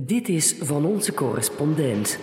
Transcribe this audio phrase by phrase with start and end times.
[0.00, 2.18] Dit is van onze correspondent.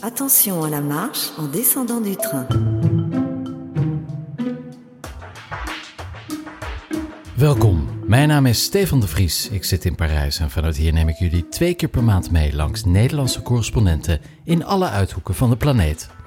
[0.00, 2.46] Attention à la marche en descendant du train.
[7.36, 9.48] Welkom, mijn naam is Stefan de Vries.
[9.48, 12.54] Ik zit in Parijs en vanuit hier neem ik jullie twee keer per maand mee
[12.54, 16.17] langs Nederlandse correspondenten in alle uithoeken van de planeet.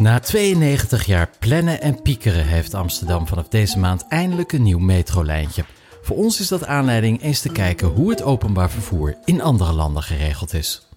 [0.00, 5.64] Na 92 jaar plannen en piekeren heeft Amsterdam vanaf deze maand eindelijk een nieuw metrolijntje.
[6.02, 10.02] Voor ons is dat aanleiding eens te kijken hoe het openbaar vervoer in andere landen
[10.02, 10.88] geregeld is.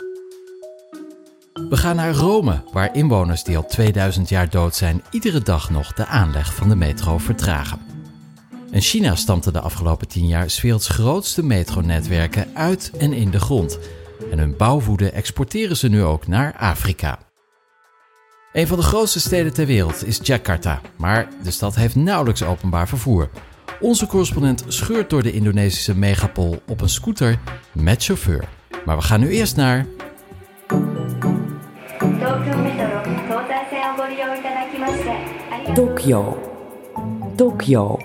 [1.70, 5.94] We gaan naar Rome, waar inwoners die al 2000 jaar dood zijn, iedere dag nog
[5.94, 7.80] de aanleg van de metro vertragen.
[8.72, 13.40] En China stampte de afgelopen 10 jaar 's werelds grootste metronetwerken uit en in de
[13.40, 13.80] grond.
[14.32, 17.20] En hun bouwwoede exporteren ze nu ook naar Afrika.
[18.54, 22.88] Een van de grootste steden ter wereld is Jakarta, maar de stad heeft nauwelijks openbaar
[22.88, 23.30] vervoer.
[23.80, 27.40] Onze correspondent scheurt door de Indonesische megapol op een scooter
[27.72, 28.48] met chauffeur.
[28.86, 29.86] Maar we gaan nu eerst naar.
[35.74, 36.52] Tokyo.
[37.36, 37.98] Tokio.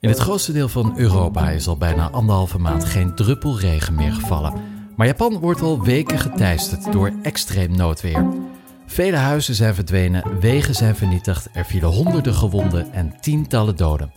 [0.00, 4.12] In het grootste deel van Europa is al bijna anderhalve maand geen druppel regen meer
[4.12, 4.79] gevallen.
[5.00, 8.28] Maar Japan wordt al weken geteisterd door extreem noodweer.
[8.86, 14.12] Vele huizen zijn verdwenen, wegen zijn vernietigd, er vielen honderden gewonden en tientallen doden.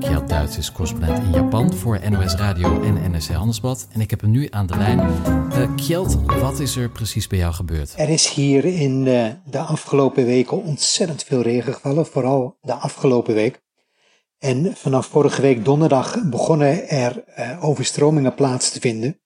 [0.00, 3.88] Kjeld Duits is correspondent in Japan voor NOS Radio en NRC Handelsblad.
[3.92, 5.00] En ik heb hem nu aan de lijn.
[5.50, 7.94] Eh Kjeld, wat is er precies bij jou gebeurd?
[7.96, 13.34] Er is hier in eh, de afgelopen weken ontzettend veel regen gevallen, vooral de afgelopen
[13.34, 13.62] week.
[14.38, 19.20] En vanaf vorige week donderdag begonnen er eh, overstromingen plaats te vinden.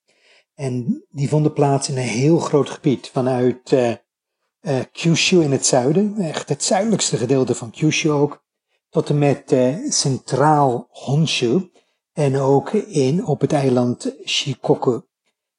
[0.61, 5.67] En die vonden plaats in een heel groot gebied vanuit eh, eh, Kyushu in het
[5.67, 8.45] zuiden, echt het zuidelijkste gedeelte van Kyushu ook,
[8.89, 11.71] tot en met eh, centraal Honshu
[12.13, 15.01] en ook in, op het eiland Shikoku.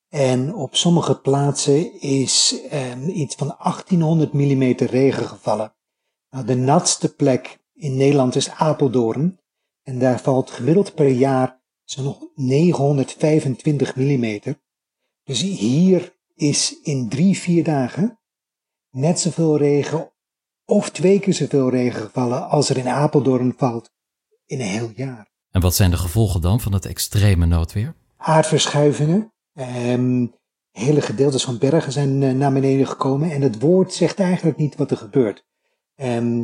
[0.10, 5.76] En op sommige plaatsen is eh, iets van 1800 mm regen gevallen.
[6.30, 9.40] Nou, de natste plek in Nederland is Apeldoorn.
[9.84, 14.40] En daar valt gemiddeld per jaar zo'n 925 mm.
[15.32, 18.20] Dus hier is in drie, vier dagen
[18.90, 20.12] net zoveel regen
[20.66, 23.92] of twee keer zoveel regen gevallen als er in Apeldoorn valt
[24.46, 25.32] in een heel jaar.
[25.52, 27.96] En wat zijn de gevolgen dan van het extreme noodweer?
[28.18, 29.34] aardverschuivingen.
[29.54, 30.28] Ehm,
[30.72, 34.76] hele gedeeltes van bergen zijn eh, naar beneden gekomen en het woord zegt eigenlijk niet
[34.76, 35.46] wat er gebeurt.
[35.96, 36.44] Ehm,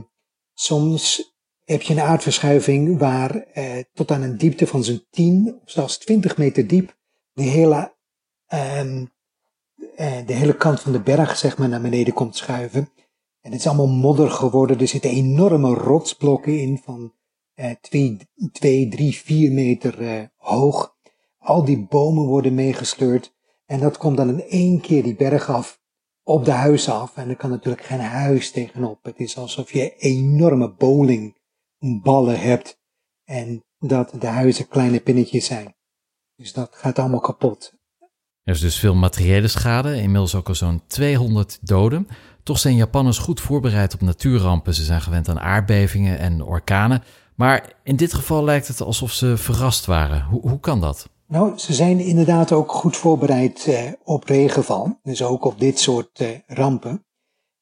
[0.54, 1.34] soms
[1.64, 5.98] heb je een aardverschuiving waar eh, tot aan een diepte van zo'n 10 of zelfs
[5.98, 6.96] 20 meter diep
[7.34, 7.96] de hele,
[8.48, 9.06] ehm,
[9.96, 12.90] eh, de hele kant van de berg zeg maar, naar beneden komt schuiven.
[13.42, 14.80] En het is allemaal modder geworden.
[14.80, 17.14] Er zitten enorme rotsblokken in van
[17.82, 20.96] 2, 3, 4 meter eh, hoog.
[21.38, 23.36] Al die bomen worden meegesleurd.
[23.66, 25.82] En dat komt dan in één keer die berg af,
[26.24, 27.18] op de huizen af.
[27.18, 29.04] En er kan natuurlijk geen huis tegenop.
[29.04, 32.80] Het is alsof je enorme bowlingballen hebt.
[33.24, 35.76] En dat de huizen kleine pinnetjes zijn.
[36.36, 37.77] Dus dat gaat allemaal kapot.
[38.48, 42.08] Er is dus veel materiële schade, inmiddels ook al zo'n 200 doden.
[42.44, 44.74] Toch zijn Japanners goed voorbereid op natuurrampen.
[44.74, 47.04] Ze zijn gewend aan aardbevingen en orkanen.
[47.36, 50.24] Maar in dit geval lijkt het alsof ze verrast waren.
[50.24, 51.10] Hoe, hoe kan dat?
[51.28, 55.00] Nou, ze zijn inderdaad ook goed voorbereid eh, op regenval.
[55.04, 57.06] Dus ook op dit soort eh, rampen.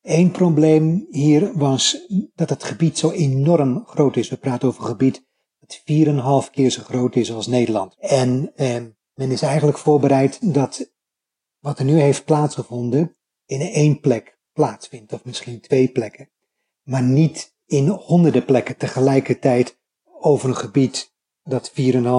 [0.01, 1.97] Eén probleem hier was
[2.35, 4.29] dat het gebied zo enorm groot is.
[4.29, 5.25] We praten over een gebied
[5.59, 5.81] dat
[6.45, 7.95] 4,5 keer zo groot is als Nederland.
[8.00, 8.75] En eh,
[9.16, 10.94] men is eigenlijk voorbereid dat
[11.59, 13.16] wat er nu heeft plaatsgevonden
[13.46, 15.14] in één plek plaatsvindt.
[15.14, 16.30] Of misschien twee plekken.
[16.84, 19.80] Maar niet in honderden plekken tegelijkertijd
[20.20, 21.75] over een gebied dat 4,5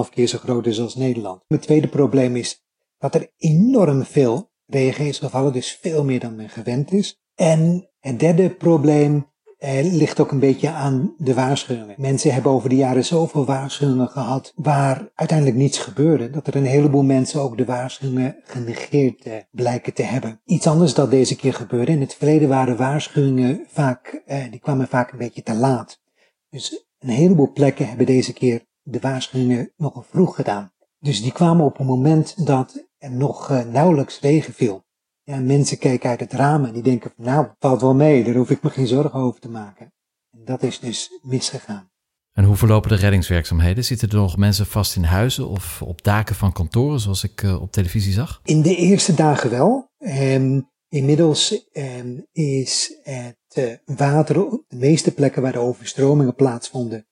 [0.09, 1.43] keer zo groot is als Nederland.
[1.47, 2.65] Mijn tweede probleem is
[2.97, 7.21] dat er enorm veel regen is gevallen, dus veel meer dan men gewend is.
[7.35, 11.95] En het derde probleem eh, ligt ook een beetje aan de waarschuwingen.
[11.97, 16.65] Mensen hebben over de jaren zoveel waarschuwingen gehad waar uiteindelijk niets gebeurde, dat er een
[16.65, 20.41] heleboel mensen ook de waarschuwingen genegeerd eh, blijken te hebben.
[20.45, 21.91] Iets anders dat deze keer gebeurde.
[21.91, 26.01] In het verleden waren waarschuwingen vaak, eh, die kwamen vaak een beetje te laat.
[26.49, 30.71] Dus een heleboel plekken hebben deze keer de waarschuwingen nogal vroeg gedaan.
[30.99, 34.85] Dus die kwamen op een moment dat er nog eh, nauwelijks regen viel.
[35.29, 38.49] Ja, mensen kijken uit het raam en die denken nou, valt wel mee, daar hoef
[38.49, 39.93] ik me geen zorgen over te maken.
[40.31, 41.91] En dat is dus misgegaan.
[42.31, 43.83] En hoe verlopen de reddingswerkzaamheden?
[43.83, 47.61] Zitten er nog mensen vast in huizen of op daken van kantoren, zoals ik eh,
[47.61, 48.39] op televisie zag?
[48.43, 49.89] In de eerste dagen wel.
[49.97, 57.07] Ehm, inmiddels ehm, is het het water op de meeste plekken waar de overstromingen plaatsvonden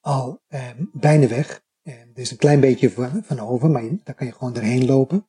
[0.00, 1.64] al ehm, bijna weg.
[1.82, 5.26] er is een klein beetje van, van over, maar daar kan je gewoon doorheen lopen.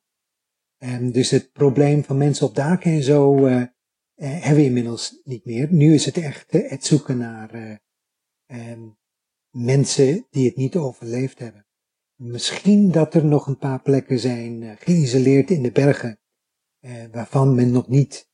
[0.78, 3.62] Um, dus het probleem van mensen op daken en zo uh,
[4.14, 5.72] hebben we inmiddels niet meer.
[5.72, 7.80] Nu is het echt uh, het zoeken naar
[8.46, 8.98] um,
[9.50, 11.66] mensen die het niet overleefd hebben.
[12.14, 16.20] Misschien dat er nog een paar plekken zijn geïsoleerd in de bergen,
[17.10, 18.30] waarvan men nog niet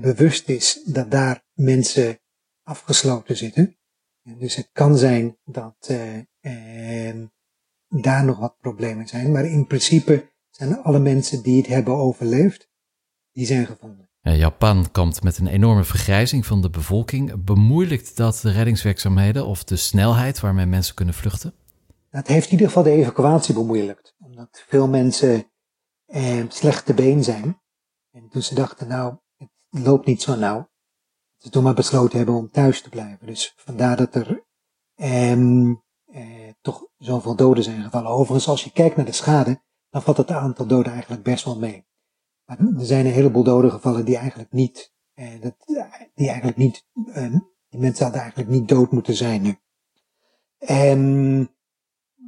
[0.00, 2.18] bewust is dat daar mensen
[2.62, 3.78] afgesloten zitten.
[4.22, 5.90] Dus het kan zijn dat
[7.88, 12.68] daar nog wat problemen zijn, maar in principe zijn alle mensen die het hebben overleefd,
[13.32, 14.08] die zijn gevonden.
[14.20, 17.44] Japan kampt met een enorme vergrijzing van de bevolking.
[17.44, 21.54] Bemoeilijkt dat de reddingswerkzaamheden of de snelheid waarmee mensen kunnen vluchten?
[22.10, 24.14] Dat heeft in ieder geval de evacuatie bemoeilijkt.
[24.18, 25.50] Omdat veel mensen
[26.06, 27.60] eh, slecht te been zijn.
[28.10, 30.68] En toen ze dachten, nou, het loopt niet zo nauw.
[31.36, 33.26] Ze toen maar besloten hebben om thuis te blijven.
[33.26, 34.44] Dus vandaar dat er
[34.94, 38.10] eh, eh, toch zoveel doden zijn gevallen.
[38.10, 39.62] Overigens, als je kijkt naar de schade,
[39.94, 41.86] dan valt het aantal doden eigenlijk best wel mee.
[42.44, 45.54] Maar er zijn een heleboel doden gevallen die eigenlijk niet, eh, dat,
[46.14, 47.34] die eigenlijk niet, eh,
[47.68, 49.58] die mensen hadden eigenlijk niet dood moeten zijn nu.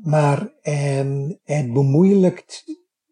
[0.03, 2.65] Maar um, het bemoeilijkt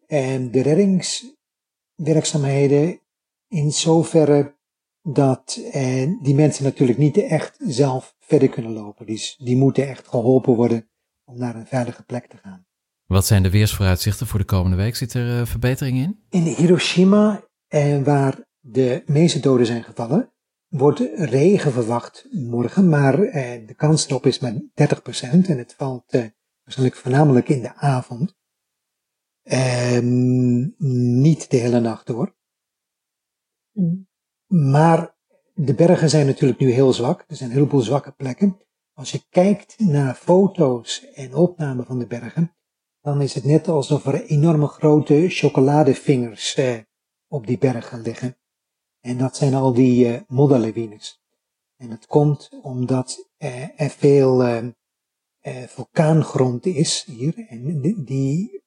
[0.07, 3.01] um, de reddingswerkzaamheden
[3.49, 4.55] in zoverre
[5.03, 9.07] dat uh, die mensen natuurlijk niet echt zelf verder kunnen lopen.
[9.07, 10.89] Die, die moeten echt geholpen worden
[11.25, 12.64] om naar een veilige plek te gaan.
[13.07, 14.97] Wat zijn de weersvooruitzichten voor de komende week?
[14.97, 16.25] Zit er uh, verbetering in?
[16.29, 20.33] In Hiroshima, eh, waar de meeste doden zijn gevallen,
[20.69, 24.61] wordt regen verwacht morgen, maar eh, de kans erop is maar 30%
[25.31, 26.25] en het valt eh,
[26.63, 28.37] waarschijnlijk voornamelijk in de avond.
[29.43, 30.69] Ehm,
[31.21, 32.37] niet de hele nacht door.
[34.47, 35.17] Maar
[35.55, 37.25] de bergen zijn natuurlijk nu heel zwak.
[37.29, 38.59] Er zijn een heleboel zwakke plekken.
[38.93, 42.57] Als je kijkt naar foto's en opnamen van de bergen,
[43.05, 46.79] dan is het net alsof er enorme grote chocoladevingers eh,
[47.29, 48.37] op die bergen liggen.
[49.01, 51.23] En dat zijn al die eh, modderlawines.
[51.77, 54.67] En dat komt omdat eh, er veel eh,
[55.41, 57.47] eh, vulkaangrond is hier.
[57.49, 58.63] En die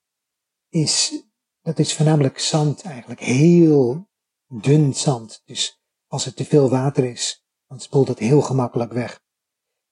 [0.70, 1.24] is,
[1.62, 3.20] dat is voornamelijk zand eigenlijk.
[3.20, 4.08] Heel
[4.48, 5.42] dun zand.
[5.46, 9.22] Dus als er te veel water is, dan spoelt het heel gemakkelijk weg.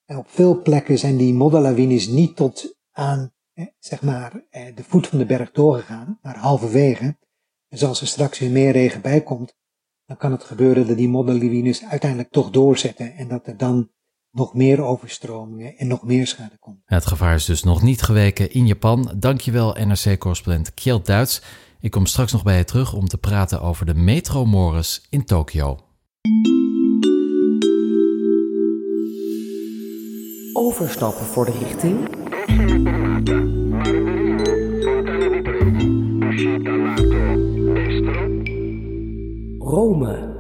[0.06, 3.35] En op veel plekken zijn die modderlawines niet tot aan
[3.80, 7.18] zeg maar, de voet van de berg doorgegaan, maar halverwege.
[7.68, 9.56] Dus als er straks weer meer regen bij komt,
[10.06, 13.90] dan kan het gebeuren dat die modderlawines uiteindelijk toch doorzetten en dat er dan
[14.32, 16.82] nog meer overstromingen en nog meer schade komt.
[16.86, 19.14] Het gevaar is dus nog niet geweken in Japan.
[19.18, 21.42] Dankjewel NRC-correspondent Kjeld Duits.
[21.80, 25.26] Ik kom straks nog bij je terug om te praten over de Metro Morris in
[25.26, 25.85] Tokio.
[30.58, 32.08] Overstappen voor de richting
[39.60, 40.34] Rome.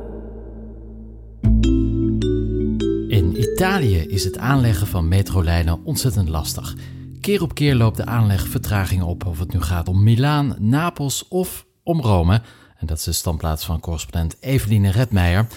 [3.08, 6.76] In Italië is het aanleggen van metrolijnen ontzettend lastig.
[7.22, 11.28] Keer op keer loopt de aanleg vertragingen op, of het nu gaat om Milaan, Napels
[11.28, 12.42] of om Rome.
[12.78, 15.48] En dat is de standplaats van correspondent Eveline Redmeijer.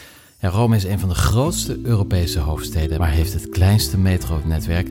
[0.41, 4.89] Ja, Rome is een van de grootste Europese hoofdsteden, maar heeft het kleinste metronetwerk.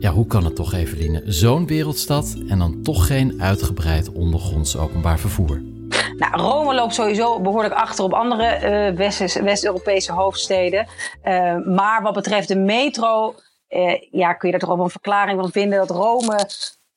[0.00, 1.22] Ja, hoe kan het toch, Eveline?
[1.24, 5.62] Zo'n wereldstad en dan toch geen uitgebreid ondergronds openbaar vervoer.
[6.16, 10.86] Nou, Rome loopt sowieso behoorlijk achter op andere uh, West-Europese hoofdsteden.
[11.24, 13.34] Uh, maar wat betreft de metro,
[13.68, 16.48] uh, ja, kun je daar toch wel een verklaring van vinden dat Rome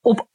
[0.02, 0.28] op,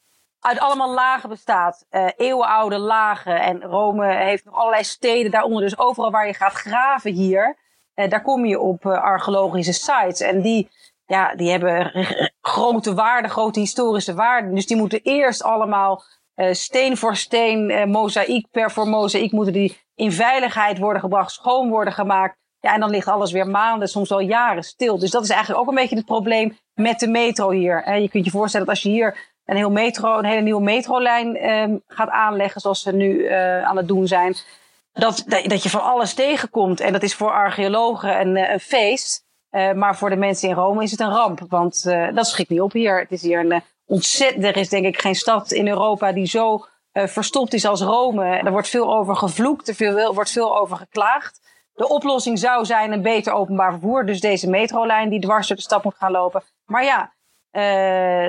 [0.44, 1.86] uit allemaal lagen bestaat.
[2.16, 3.40] eeuwenoude lagen.
[3.40, 5.62] En Rome heeft nog allerlei steden daaronder.
[5.62, 7.56] Dus overal waar je gaat graven hier,
[7.94, 10.20] daar kom je op archeologische sites.
[10.20, 10.70] En die
[11.06, 11.90] ja, die hebben
[12.40, 14.54] grote waarden, grote historische waarden.
[14.54, 16.02] Dus die moeten eerst allemaal
[16.36, 21.32] uh, steen voor steen, uh, mozaïek per voor mozaïek, moeten die in veiligheid worden gebracht,
[21.32, 22.36] schoon worden gemaakt.
[22.60, 24.98] Ja, en dan ligt alles weer maanden, soms wel jaren stil.
[24.98, 28.00] Dus dat is eigenlijk ook een beetje het probleem met de metro hier.
[28.00, 31.50] je kunt je voorstellen dat als je hier een, heel metro, een hele nieuwe metrolijn
[31.50, 34.36] um, gaat aanleggen, zoals ze nu uh, aan het doen zijn,
[34.92, 36.80] dat, dat je van alles tegenkomt.
[36.80, 39.22] En dat is voor archeologen een, een feest.
[39.50, 41.40] Uh, maar voor de mensen in Rome is het een ramp.
[41.48, 41.82] Want
[42.14, 42.98] dat schikt niet op hier.
[42.98, 44.44] Het is hier een ontzettend.
[44.44, 48.24] Er is denk ik geen stad in Europa die zo verstopt is als Rome.
[48.24, 49.68] Er wordt veel over gevloekt.
[49.68, 51.40] Er veel, wordt veel over geklaagd.
[51.74, 54.06] De oplossing zou zijn een beter openbaar vervoer.
[54.06, 56.42] Dus deze metrolijn die dwars door de stad moet gaan lopen.
[56.64, 57.13] Maar ja,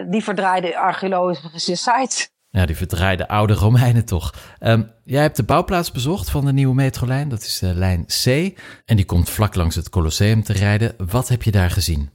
[0.10, 2.34] die verdraaide archeologische sites.
[2.56, 4.34] Ja, die verdraaide oude Romeinen toch.
[4.60, 7.30] Ehm, jij hebt de bouwplaats bezocht van de nieuwe metrolijn.
[7.30, 8.26] Dat is de lijn C.
[8.86, 10.96] En die komt vlak langs het Colosseum te rijden.
[10.98, 12.10] Wat heb je daar gezien?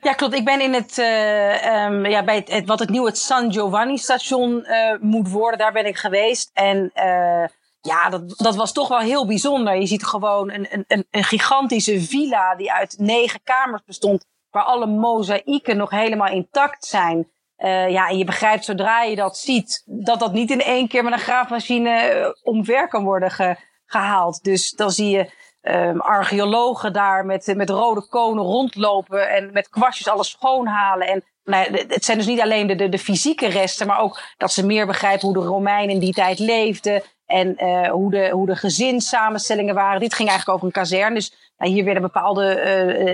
[0.00, 0.34] Ja, klopt.
[0.34, 4.64] Ik ben in het, uh, um, ja, bij het, wat het nieuwe San Giovanni station
[4.66, 5.58] uh, moet worden.
[5.58, 6.50] Daar ben ik geweest.
[6.52, 7.44] En uh,
[7.80, 9.80] ja, dat, dat was toch wel heel bijzonder.
[9.80, 14.24] Je ziet gewoon een, een, een gigantische villa die uit negen kamers bestond.
[14.50, 17.28] Waar alle mozaïeken nog helemaal intact zijn.
[17.58, 21.04] Uh, ja, en je begrijpt zodra je dat ziet, dat dat niet in één keer
[21.04, 24.44] met een graafmachine uh, omver kan worden ge, gehaald.
[24.44, 25.30] Dus dan zie je
[25.62, 31.06] um, archeologen daar met, met rode konen rondlopen en met kwastjes alles schoonhalen.
[31.06, 34.66] En nou, het zijn dus niet alleen de, de, fysieke resten, maar ook dat ze
[34.66, 37.02] meer begrijpen hoe de Romeinen in die tijd leefden.
[37.26, 40.00] En uh, hoe, de, hoe de gezinssamenstellingen waren.
[40.00, 41.14] Dit ging eigenlijk over een kazerne.
[41.14, 42.62] Dus nou, hier werden bepaalde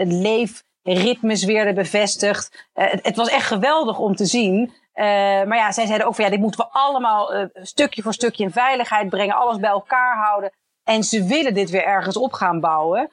[0.07, 0.21] uh,
[0.85, 2.69] leefritmes weer bevestigd.
[2.75, 4.73] Uh, het, was echt geweldig om te zien.
[5.47, 8.51] maar ja, zij zeiden ook van ja, dit moeten we allemaal stukje voor stukje in
[8.51, 9.37] veiligheid brengen.
[9.37, 10.53] Alles bij elkaar houden.
[10.85, 13.11] En ze willen dit weer ergens op gaan bouwen.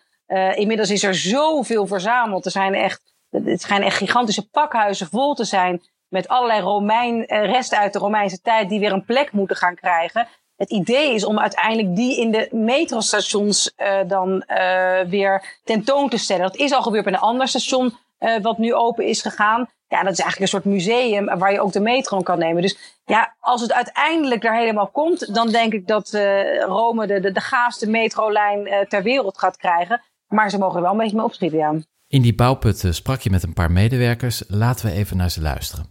[0.54, 2.46] inmiddels is er zoveel verzameld.
[2.46, 5.82] Er zijn echt, het schijnen echt gigantische pakhuizen vol te zijn.
[6.08, 10.28] Met allerlei Romein, resten uit de Romeinse tijd die weer een plek moeten gaan krijgen
[10.62, 16.18] het idee is om uiteindelijk die in de metrostations uh, dan uh, weer tentoon te
[16.18, 16.44] stellen.
[16.44, 19.70] Dat is al gebeurd bij een ander station uh, wat nu open is gegaan.
[19.88, 22.62] Ja, dat is eigenlijk een soort museum waar je ook de metro kan nemen.
[22.62, 26.10] Dus ja, als het uiteindelijk er helemaal komt, dan denk ik dat
[26.66, 30.02] Rome de, de, de gaafste metrolijn ter wereld gaat krijgen.
[30.28, 31.74] Maar ze mogen er wel een beetje mee opschieten, ja.
[32.08, 34.44] In die bouwput sprak je met een paar medewerkers.
[34.48, 35.91] Laten we even naar ze luisteren.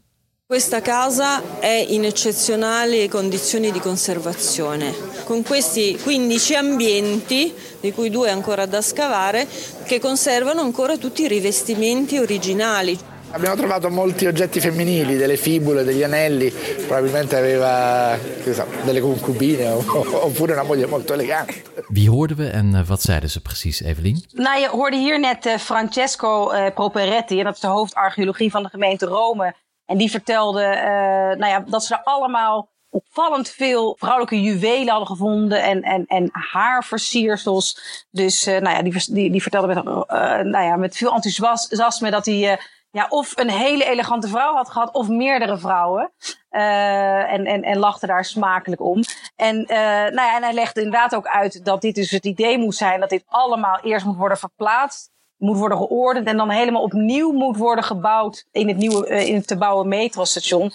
[0.51, 4.93] Questa casa è in eccezionali condizioni di conservazione,
[5.23, 9.47] con questi 15 ambienti, di cui due ancora da scavare,
[9.85, 12.99] che conservano ancora tutti i rivestimenti originali.
[13.31, 16.53] Abbiamo trovato molti oggetti femminili, delle fibule, degli anelli,
[16.85, 18.19] probabilmente aveva
[18.53, 21.63] so, delle concubine oppure una moglie molto elegante.
[21.91, 24.25] Wie hoorden we en uh, wat zeiden ze precies, Evelien?
[24.33, 28.63] Nou, je hoorde hier net uh, Francesco uh, Properetti, en dat is de hoofdarcheologie van
[28.63, 29.55] de gemeente Rome.
[29.91, 35.07] En die vertelde uh, nou ja, dat ze er allemaal opvallend veel vrouwelijke juwelen hadden
[35.07, 37.81] gevonden en, en, en haarversiersels.
[38.11, 39.95] Dus uh, nou ja, die, die, vertelde met, uh,
[40.39, 44.95] nou ja, met veel enthousiasme dat hij ja, of een hele elegante vrouw had gehad
[44.95, 46.13] of meerdere vrouwen.
[46.51, 49.03] en, en, en lachte daar smakelijk om.
[49.37, 52.75] En, nou ja, en hij legde inderdaad ook uit dat dit dus het idee moet
[52.75, 57.33] zijn dat dit allemaal eerst moet worden verplaatst moet worden geordend en dan helemaal opnieuw
[57.33, 60.73] moet worden gebouwd in het nieuwe, uh, in het te bouwen metrostation.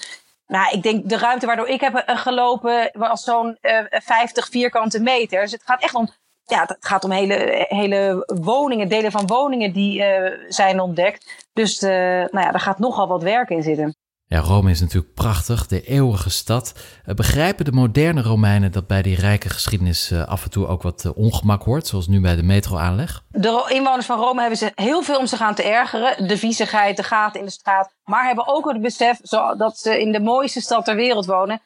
[0.47, 5.01] Nou, ik denk de ruimte waardoor ik heb uh, gelopen was zo'n uh, 50 vierkante
[5.01, 5.41] meter.
[5.41, 6.09] Dus het gaat echt om,
[6.45, 11.47] ja, het gaat om hele, hele woningen, delen van woningen die uh, zijn ontdekt.
[11.53, 13.95] Dus nou ja, daar gaat nogal wat werk in zitten.
[14.27, 16.73] Ja, Rome is natuurlijk prachtig, de eeuwige stad.
[17.05, 20.81] Uh, begrijpen de moderne Romeinen dat bij die rijke geschiedenis uh, af en toe ook
[20.81, 23.23] wat uh, ongemak hoort, zoals nu bij de metroaanleg?
[23.29, 26.27] De inwoners van Rome hebben ze heel veel om zich aan te ergeren.
[26.27, 27.95] De viezigheid, de gaten in de straat.
[28.03, 29.19] Maar hebben ook het besef
[29.57, 31.61] dat ze in de mooiste stad ter wereld wonen.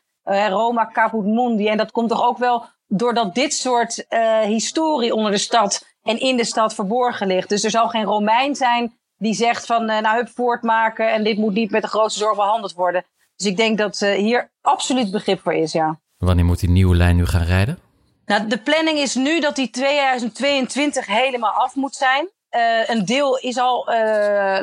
[0.49, 1.67] Roma caput mundi.
[1.67, 4.05] En dat komt toch ook wel doordat dit soort
[4.43, 7.49] historie onder de stad en in de stad verborgen ligt.
[7.49, 11.37] Dus er zal geen Romein zijn die zegt van uh, nou hup voortmaken en dit
[11.37, 13.05] moet niet met de grootste zorg behandeld worden.
[13.35, 15.99] Dus ik denk dat uh, hier absoluut begrip voor is, ja.
[16.17, 17.79] Wanneer moet die nieuwe lijn nu gaan rijden?
[18.25, 22.29] Nou, de planning is nu dat die 2022 helemaal af moet zijn.
[22.55, 23.89] Uh, een deel is al,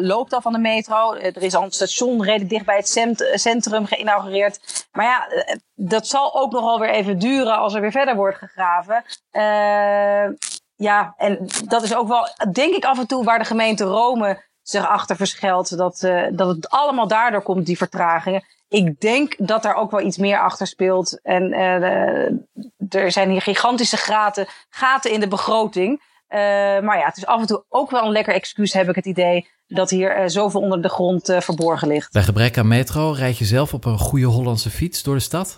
[0.01, 1.15] loopt al van de metro.
[1.15, 2.89] er is al een station redelijk dicht bij het
[3.41, 4.87] centrum geïnaugureerd.
[4.93, 5.29] Maar ja,
[5.75, 9.05] dat zal ook nogal weer even duren als er weer verder wordt gegraven
[10.77, 14.45] ja, en dat is ook wel, denk ik, af en toe waar de gemeente Rome
[14.63, 15.77] zich achter verschuilt.
[15.77, 18.45] Dat, uh, dat het allemaal daardoor komt, die vertragingen.
[18.69, 21.21] Ik denk dat daar ook wel iets meer achter speelt.
[21.23, 22.31] En uh,
[22.89, 26.03] er zijn hier gigantische gaten, gaten in de begroting.
[26.37, 26.43] Uh,
[26.81, 29.07] maar ja, het is af en toe ook wel een lekker excuus, heb ik het
[29.07, 32.13] idee dat hier uh, zoveel onder de grond uh, verborgen ligt.
[32.13, 35.57] Bij gebrek aan metro rijd je zelf op een goede Hollandse fiets door de stad?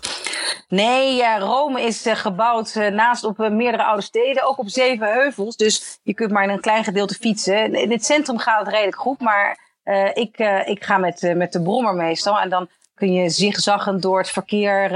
[0.67, 5.55] Nee, ja, Rome is gebouwd naast op meerdere oude steden, ook op zeven heuvels.
[5.55, 7.75] Dus je kunt maar in een klein gedeelte fietsen.
[7.75, 9.59] In het centrum gaat het redelijk goed, maar
[10.13, 12.39] ik, ik ga met, met de brommer meestal.
[12.39, 14.89] En dan kun je zigzaggend door het verkeer,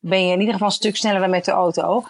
[0.00, 2.04] ben je in ieder geval een stuk sneller dan met de auto.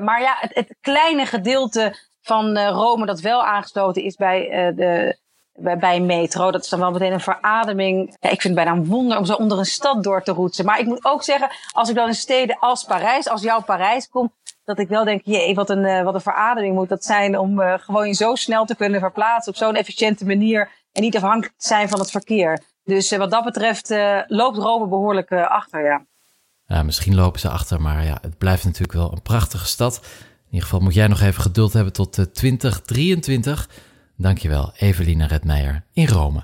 [0.00, 1.94] maar ja, het, het kleine gedeelte
[2.26, 5.18] van Rome dat wel aangesloten is bij de
[5.78, 6.50] bij, metro.
[6.50, 8.16] Dat is dan wel meteen een verademing.
[8.20, 10.64] Ja, ik vind het bijna een wonder om zo onder een stad door te roetsen.
[10.64, 14.08] Maar ik moet ook zeggen, als ik dan in steden als Parijs, als jouw Parijs
[14.08, 14.32] kom,
[14.64, 17.60] dat ik wel denk, jee, wat een, uh, wat een verademing moet dat zijn om
[17.60, 22.00] gewoon zo snel te kunnen verplaatsen op zo'n efficiënte manier en niet afhankelijk zijn van
[22.00, 22.62] het verkeer.
[22.84, 23.94] Dus wat dat betreft
[24.26, 26.04] loopt Rome behoorlijk achter,
[26.66, 26.82] ja.
[26.82, 30.00] misschien lopen ze achter, maar ja, het blijft natuurlijk wel een prachtige stad.
[30.46, 33.68] In ieder geval moet jij nog even geduld hebben tot 2023.
[34.16, 36.42] Dankjewel, Evelina Redmeijer in Rome.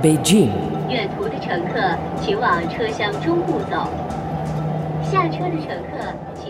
[0.00, 0.52] Beijing.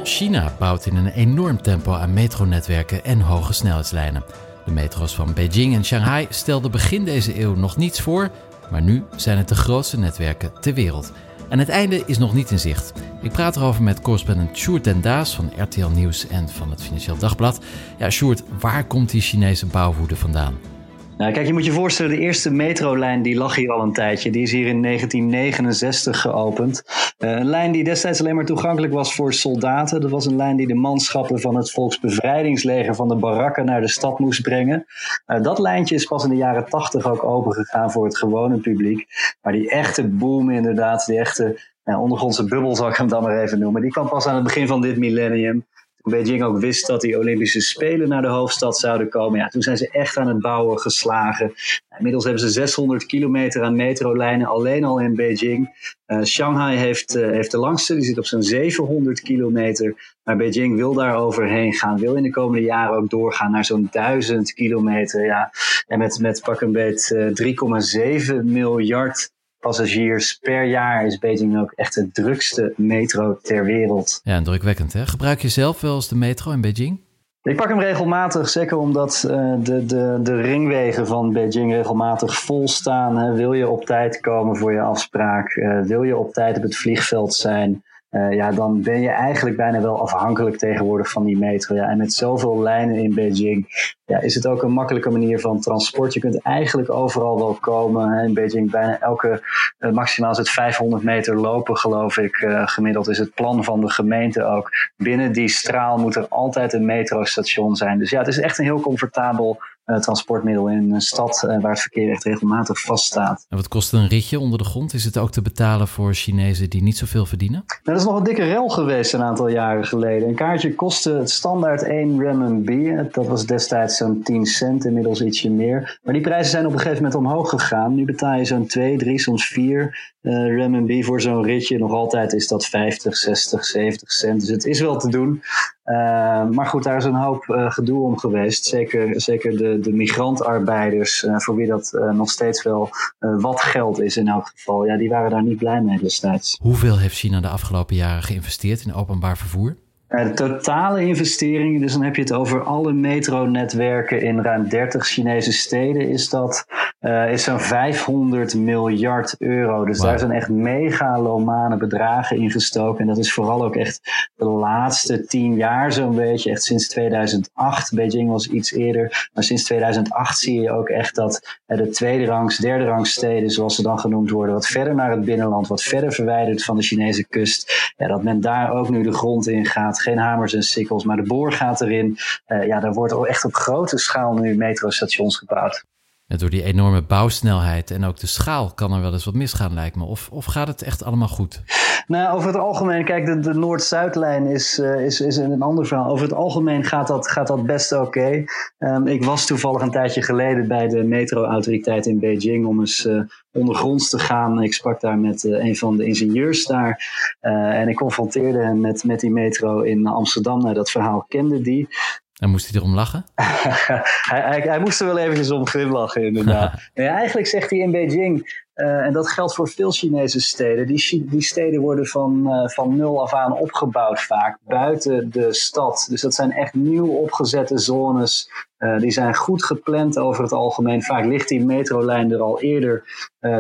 [0.03, 4.25] China bouwt in een enorm tempo aan metronetwerken en hoge snelheidslijnen.
[4.65, 8.31] De metro's van Beijing en Shanghai stelden begin deze eeuw nog niets voor,
[8.71, 11.13] maar nu zijn het de grootste netwerken ter wereld.
[11.49, 12.93] En het einde is nog niet in zicht.
[13.23, 17.19] Ik praat erover met correspondent Sjoerd den Daas van RTL Nieuws en van het Financieel
[17.19, 17.61] Dagblad.
[17.99, 20.74] Ja, Sjoerd, waar komt die Chinese bouwwoede vandaan?
[21.17, 24.31] Nou, kijk, je moet je voorstellen, de eerste metrolijn die lag hier al een tijdje.
[24.31, 26.83] Die is hier in 1969 geopend.
[27.19, 30.01] Uh, een lijn die destijds alleen maar toegankelijk was voor soldaten.
[30.01, 33.89] Dat was een lijn die de manschappen van het Volksbevrijdingsleger van de barakken naar de
[33.89, 34.85] stad moest brengen.
[35.27, 39.07] Uh, dat lijntje is pas in de jaren 80 ook opengegaan voor het gewone publiek.
[39.43, 43.43] Maar die echte boom inderdaad, die echte ja, ondergrondse bubbel zal ik hem dan maar
[43.43, 43.83] even noemen.
[43.83, 45.65] Die kwam pas aan het begin van dit millennium.
[46.11, 49.39] Beijing ook wist dat die Olympische Spelen naar de hoofdstad zouden komen.
[49.39, 51.55] Ja, toen zijn ze echt aan het bouwen geslagen.
[51.97, 55.93] Inmiddels hebben ze 600 kilometer aan metrolijnen alleen al in Beijing.
[56.07, 60.15] Uh, Shanghai heeft, uh, heeft de langste, die zit op zo'n 700 kilometer.
[60.25, 63.89] Maar Beijing wil daar overheen gaan, wil in de komende jaren ook doorgaan naar zo'n
[63.91, 65.25] 1000 kilometer.
[65.25, 65.51] Ja.
[65.87, 69.33] En met, met pak een beet uh, 3,7 miljard
[69.65, 74.21] passagiers per jaar is Beijing ook echt de drukste metro ter wereld.
[74.25, 75.07] Ja, drukwekkend hè.
[75.07, 77.01] Gebruik je zelf wel eens de metro in Beijing?
[77.43, 82.69] Ik pak hem regelmatig, zeker omdat uh, de, de, de ringwegen van Beijing regelmatig vol
[82.69, 83.19] staan.
[83.19, 83.33] Hè.
[83.33, 85.55] Wil je op tijd komen voor je afspraak?
[85.55, 87.83] Uh, wil je op tijd op het vliegveld zijn?
[88.15, 91.75] Uh, ja, dan ben je eigenlijk bijna wel afhankelijk tegenwoordig van die metro.
[91.75, 91.89] Ja.
[91.89, 93.67] En met zoveel lijnen in Beijing
[94.05, 96.15] ja, is het ook een makkelijke manier van transport.
[96.15, 98.25] Je kunt eigenlijk overal wel komen.
[98.25, 99.43] In Beijing bijna elke,
[99.79, 102.41] uh, maximaal is het 500 meter lopen geloof ik.
[102.41, 104.71] Uh, gemiddeld is het plan van de gemeente ook.
[104.97, 107.99] Binnen die straal moet er altijd een metrostation zijn.
[107.99, 111.81] Dus ja, het is echt een heel comfortabel transportmiddel in een stad uh, waar het
[111.81, 113.47] verkeer echt regelmatig vaststaat.
[113.49, 114.95] En wat kost een ritje onder de grond?
[114.95, 117.65] Is het ook te betalen voor Chinezen die niet zoveel verdienen?
[117.67, 120.29] Nou, dat is nog een dikke rel geweest een aantal jaren geleden.
[120.29, 123.09] Een kaartje kostte het standaard 1 renminbi.
[123.13, 125.99] Dat was destijds zo'n 10 cent, inmiddels ietsje meer.
[126.03, 127.95] Maar die prijzen zijn op een gegeven moment omhoog gegaan.
[127.95, 131.79] Nu betaal je zo'n 2, 3, soms 4 uh, renminbi voor zo'n ritje.
[131.79, 134.41] Nog altijd is dat 50, 60, 70 cent.
[134.41, 135.43] Dus het is wel te doen.
[135.85, 138.65] Uh, maar goed, daar is een hoop uh, gedoe om geweest.
[138.65, 144.17] Zeker, zeker de, de migrantarbeiders, uh, voor wie dat nog steeds wel wat geld is
[144.17, 144.85] in elk geval.
[144.85, 146.59] Ja, die waren daar niet blij mee destijds.
[146.63, 149.77] Hoeveel heeft China de afgelopen jaren geïnvesteerd in openbaar vervoer?
[150.15, 155.53] De totale investering, dus dan heb je het over alle metronetwerken in ruim 30 Chinese
[155.53, 156.67] steden, is dat
[157.01, 159.85] uh, is zo'n 500 miljard euro.
[159.85, 160.07] Dus wow.
[160.07, 163.01] daar zijn echt megalomane bedragen in gestoken.
[163.01, 164.01] En dat is vooral ook echt
[164.35, 167.95] de laatste tien jaar zo'n beetje, echt sinds 2008.
[167.95, 172.25] Beijing was iets eerder, maar sinds 2008 zie je ook echt dat uh, de tweede
[172.25, 175.83] rangs, derde rangs steden, zoals ze dan genoemd worden, wat verder naar het binnenland, wat
[175.83, 179.65] verder verwijderd van de Chinese kust, ja, dat men daar ook nu de grond in
[179.65, 182.19] gaat geen hamers en sikkels, maar de boor gaat erin.
[182.49, 185.85] Uh, ja, daar wordt echt op grote schaal nu metrostations gebouwd.
[186.27, 189.75] En door die enorme bouwsnelheid en ook de schaal kan er wel eens wat misgaan,
[189.75, 190.05] lijkt me.
[190.05, 191.63] Of, of gaat het echt allemaal goed?
[192.07, 196.11] Nou, over het algemeen, kijk, de, Noord-Zuidlijn is, uh, is, is een ander verhaal.
[196.11, 198.45] Over het algemeen gaat dat, gaat dat best oké.
[198.79, 203.21] Um, ik was toevallig een tijdje geleden bij de metro-autoriteit in Beijing om eens uh,
[203.53, 204.63] ondergronds te gaan.
[204.63, 207.05] Ik sprak daar met uh, een van de ingenieurs daar.
[207.41, 210.61] en ik confronteerde hem met, met die metro in Amsterdam.
[210.61, 211.89] Nou, dat verhaal kende die.
[212.35, 213.25] En moest hij erom lachen?
[213.35, 216.81] hij, hij, hij, moest er wel eventjes om glimlachen, inderdaad.
[216.95, 221.25] nee, eigenlijk zegt hij in Beijing, uh, en dat geldt voor veel Chinese steden, die,
[221.29, 226.07] die steden worden van, uh, van nul af aan opgebouwd vaak, buiten de stad.
[226.11, 228.51] Dus dat zijn echt nieuw opgezette zones.
[228.79, 231.03] Uh, die zijn goed gepland over het algemeen.
[231.03, 233.03] Vaak ligt die metrolijn er al eerder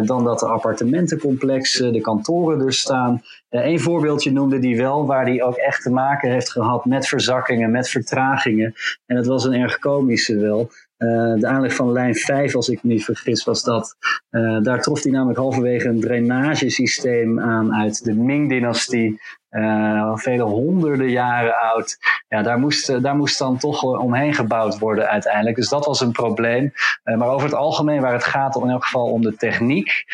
[0.04, 3.22] dan dat de appartementencomplexen, de kantoren er staan.
[3.48, 7.70] Een voorbeeldje noemde die wel, waar die ook echt te maken heeft gehad met verzakkingen,
[7.70, 8.74] met vertragingen.
[9.06, 10.70] En dat was een erg komische wel.
[10.98, 13.96] Uh, de aanleg van lijn 5, als ik me niet vergis, was dat.
[14.30, 19.20] Uh, daar trof hij namelijk halverwege een drainagesysteem aan uit de Ming-dynastie.
[19.54, 21.98] Uh, vele honderden jaren oud.
[22.28, 25.56] Ja, daar moest, daar moest dan toch omheen gebouwd worden uiteindelijk.
[25.56, 26.72] Dus dat was een probleem.
[27.02, 30.04] maar over het algemeen, waar het gaat in elk geval om de techniek,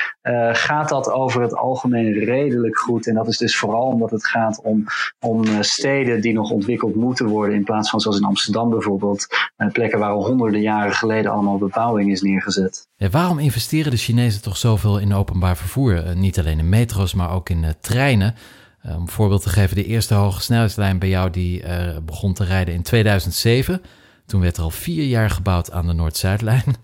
[0.53, 3.07] gaat dat over het algemeen redelijk goed.
[3.07, 4.85] En dat is dus vooral omdat het gaat om,
[5.21, 9.27] om steden die nog ontwikkeld moeten worden, in plaats van zoals in Amsterdam bijvoorbeeld,
[9.73, 12.89] plekken waar al honderden jaren geleden allemaal bebouwing is neergezet.
[12.97, 16.03] Ja, waarom investeren de Chinezen toch zoveel in openbaar vervoer?
[16.15, 18.35] niet alleen in metro's, maar ook in treinen.
[18.83, 22.45] Eh, om voorbeeld te geven, de eerste hoge snelheidslijn bij jou die uh, begon te
[22.45, 23.83] rijden in 2007.
[24.27, 26.65] Toen werd er al vier jaar gebouwd aan de Noord-Zuidlijn.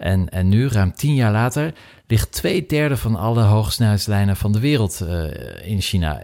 [0.00, 1.74] En, en nu, ruim tien jaar later,
[2.06, 5.24] ligt twee derde van alle hogesnelheidslijnen van de wereld uh,
[5.62, 6.22] in China.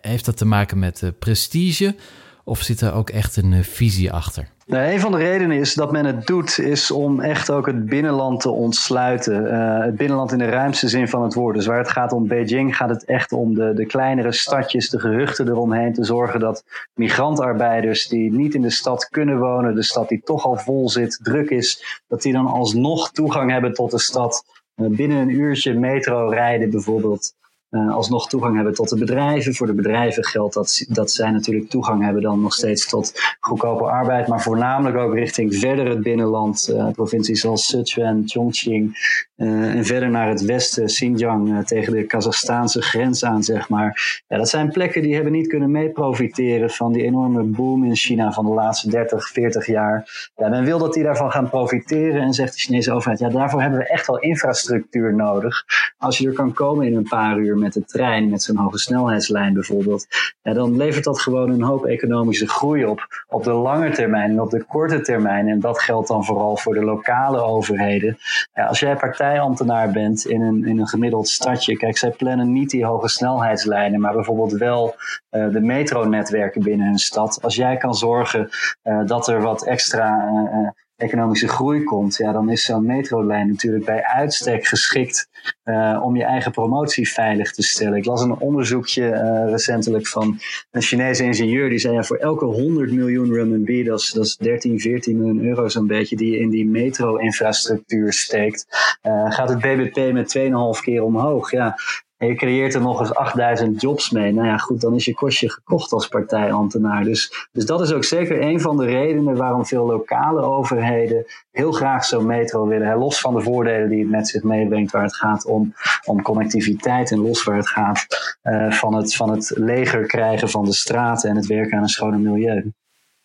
[0.00, 1.96] Heeft dat te maken met prestige
[2.44, 4.48] of zit er ook echt een visie achter?
[4.66, 7.86] Nou, een van de redenen is dat men het doet, is om echt ook het
[7.86, 9.44] binnenland te ontsluiten.
[9.44, 11.54] Uh, het binnenland in de ruimste zin van het woord.
[11.56, 15.00] Dus waar het gaat om Beijing, gaat het echt om de, de kleinere stadjes, de
[15.00, 15.92] gehuchten eromheen.
[15.92, 20.44] Te zorgen dat migrantarbeiders die niet in de stad kunnen wonen, de stad die toch
[20.44, 24.44] al vol zit, druk is, dat die dan alsnog toegang hebben tot de stad.
[24.76, 27.34] Uh, binnen een uurtje metro rijden bijvoorbeeld
[27.74, 29.54] uh, alsnog toegang hebben tot de bedrijven.
[29.54, 33.84] Voor de bedrijven geldt dat, dat zij natuurlijk toegang hebben dan nog steeds tot goedkope
[33.84, 38.96] arbeid, maar voornamelijk ook richting verder het binnenland, uh, provincies als Sichuan, Chongqing
[39.36, 44.22] uh, en verder naar het westen, Xinjiang, tegen de Kazachstaanse grens aan, zeg maar.
[44.28, 48.32] Ja, dat zijn plekken die hebben niet kunnen meeprofiteren van die enorme boom in China
[48.32, 50.30] van de laatste 30, 40 jaar.
[50.36, 53.60] Ja, men wil dat die daarvan gaan profiteren en zegt de Chinese overheid, ja, daarvoor
[53.60, 55.64] hebben we echt wel infrastructuur nodig.
[55.98, 58.78] Als je er kan komen in een paar uur met de trein, met zo'n hoge
[58.78, 60.06] snelheidslijn bijvoorbeeld,
[60.42, 63.24] ja, dan levert dat gewoon een hoop economische groei op.
[63.28, 65.48] Op de lange termijn en op de korte termijn.
[65.48, 68.18] En dat geldt dan vooral voor de lokale overheden.
[68.54, 72.70] Ja, als jij partijambtenaar bent in een, in een gemiddeld stadje, kijk, zij plannen niet
[72.70, 74.94] die hoge snelheidslijnen, maar bijvoorbeeld wel
[75.30, 77.38] uh, de metronetwerken binnen hun stad.
[77.42, 78.48] Als jij kan zorgen
[78.84, 80.68] uh, dat er wat extra uh,
[81.04, 85.28] economische groei komt, ja, dan is zo'n metrolijn natuurlijk bij uitstek geschikt
[85.64, 87.98] uh, om je eigen promotie veilig te stellen.
[87.98, 90.38] Ik las een onderzoekje uh, recentelijk van
[90.70, 94.36] een Chinese ingenieur die zei ja, voor elke 100 miljoen RMB, dat is, dat is
[94.36, 98.66] 13, 14 miljoen euro zo'n beetje, die je in die metro-infrastructuur steekt,
[99.02, 101.50] uh, gaat het BBP met 2,5 keer omhoog.
[101.50, 101.76] Ja,
[102.16, 104.32] je creëert er nog eens 8000 jobs mee.
[104.32, 107.04] Nou ja, goed, dan is je kostje gekocht als partijambtenaar.
[107.04, 111.72] Dus, dus dat is ook zeker een van de redenen waarom veel lokale overheden heel
[111.72, 112.96] graag zo'n metro willen.
[112.96, 115.74] Los van de voordelen die het met zich meebrengt, waar het gaat om,
[116.04, 118.06] om connectiviteit en los waar het gaat
[118.42, 121.88] uh, van, het, van het leger krijgen van de straten en het werken aan een
[121.88, 122.72] schone milieu.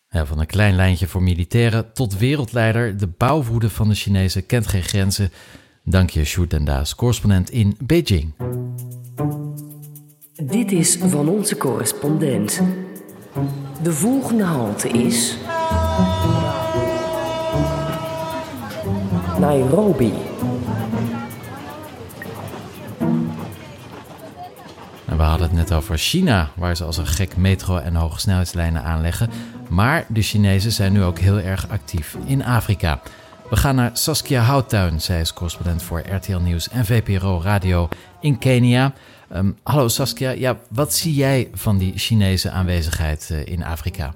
[0.10, 2.97] Ja, van een klein lijntje voor militairen tot wereldleider.
[2.97, 5.32] De bouwwoede van de Chinezen kent geen grenzen.
[5.89, 8.34] Dank je, Sjoerd en Daas, correspondent in Beijing.
[10.43, 12.62] Dit is van onze correspondent.
[13.84, 15.38] De volgende halte is.
[19.39, 20.13] Nairobi.
[25.06, 28.84] we hadden het net over China, waar ze als een gek metro en hoge snelheidslijnen
[28.84, 29.30] aanleggen.
[29.69, 33.02] Maar de Chinezen zijn nu ook heel erg actief in Afrika.
[33.49, 35.01] We gaan naar Saskia Houttuin.
[35.01, 37.88] Zij is correspondent voor RTL Nieuws en VPRO Radio
[38.19, 38.93] in Kenia.
[39.35, 44.13] Um, hallo Saskia, ja, wat zie jij van die Chinese aanwezigheid uh, in Afrika?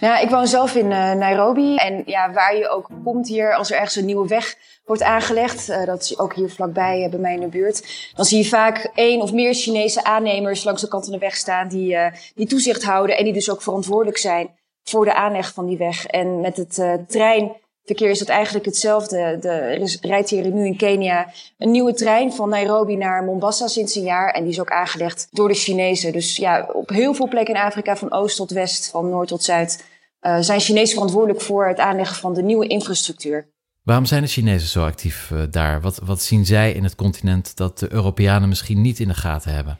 [0.00, 1.76] Nou, ik woon zelf in uh, Nairobi.
[1.76, 5.70] En ja, waar je ook komt hier, als er ergens een nieuwe weg wordt aangelegd,
[5.70, 8.90] uh, dat is ook hier vlakbij bij mij in de buurt, dan zie je vaak
[8.94, 11.96] één of meer Chinese aannemers langs de kant van de weg staan die,
[12.34, 14.50] die toezicht houden en die dus ook verantwoordelijk zijn
[14.84, 16.06] voor de aanleg van die weg.
[16.06, 17.52] En met het trein
[17.84, 19.18] verkeer is het eigenlijk hetzelfde.
[19.18, 24.02] er rijdt hier nu in Kenia een nieuwe trein van Nairobi naar Mombasa sinds een
[24.02, 24.30] jaar.
[24.30, 26.12] En die is ook aangelegd door de Chinezen.
[26.12, 29.42] Dus ja, op heel veel plekken in Afrika, van oost tot west, van noord tot
[29.42, 29.84] zuid,
[30.20, 33.52] uh, zijn Chinezen verantwoordelijk voor het aanleggen van de nieuwe infrastructuur.
[33.82, 35.80] Waarom zijn de Chinezen zo actief uh, daar?
[35.80, 39.52] Wat, wat zien zij in het continent dat de Europeanen misschien niet in de gaten
[39.52, 39.78] hebben?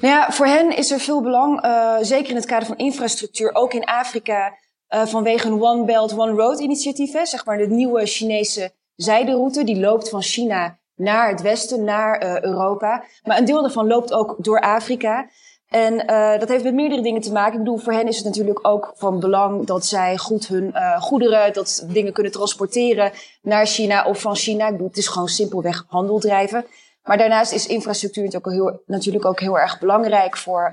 [0.00, 3.54] Nou ja, voor hen is er veel belang, uh, zeker in het kader van infrastructuur,
[3.54, 4.58] ook in Afrika,
[4.94, 7.12] uh, vanwege een One Belt, One Road initiatief.
[7.12, 9.64] Hè, zeg maar de nieuwe Chinese zijderoute.
[9.64, 13.04] Die loopt van China naar het westen, naar uh, Europa.
[13.22, 15.28] Maar een deel daarvan loopt ook door Afrika.
[15.68, 17.52] En uh, dat heeft met meerdere dingen te maken.
[17.52, 21.52] Ik bedoel, voor hen is het natuurlijk ook van belang dat zij goed hun goederen,
[21.52, 24.64] dat dingen kunnen transporteren naar China of van China.
[24.64, 26.66] Ik bedoel, het is gewoon simpelweg handel drijven.
[27.02, 30.72] Maar daarnaast is infrastructuur natuurlijk ook heel, natuurlijk ook heel erg belangrijk voor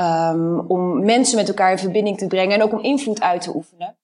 [0.00, 3.54] um, om mensen met elkaar in verbinding te brengen en ook om invloed uit te
[3.54, 3.96] oefenen.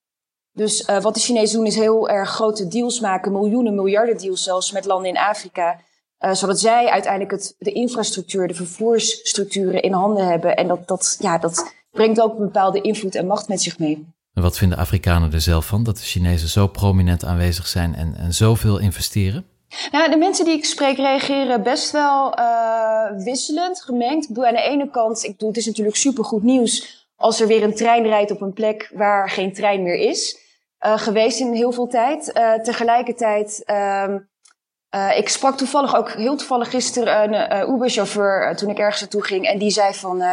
[0.53, 4.43] Dus uh, wat de Chinezen doen is heel erg grote deals maken, miljoenen, miljarden deals
[4.43, 5.79] zelfs met landen in Afrika.
[6.19, 10.55] Uh, zodat zij uiteindelijk het, de infrastructuur, de vervoersstructuren in handen hebben.
[10.55, 14.07] En dat, dat, ja, dat brengt ook een bepaalde invloed en macht met zich mee.
[14.33, 18.15] En wat vinden Afrikanen er zelf van dat de Chinezen zo prominent aanwezig zijn en,
[18.15, 19.45] en zoveel investeren?
[19.91, 24.23] Nou, de mensen die ik spreek reageren best wel uh, wisselend, gemengd.
[24.23, 27.47] Ik bedoel, aan de ene kant, ik bedoel, het is natuurlijk supergoed nieuws als er
[27.47, 30.39] weer een trein rijdt op een plek waar geen trein meer is.
[30.85, 32.31] Uh, geweest in heel veel tijd.
[32.37, 39.01] Uh, tegelijkertijd, uh, ik sprak toevallig ook heel toevallig gisteren een Uber-chauffeur toen ik ergens
[39.01, 39.45] naartoe ging.
[39.45, 40.23] En die zei van,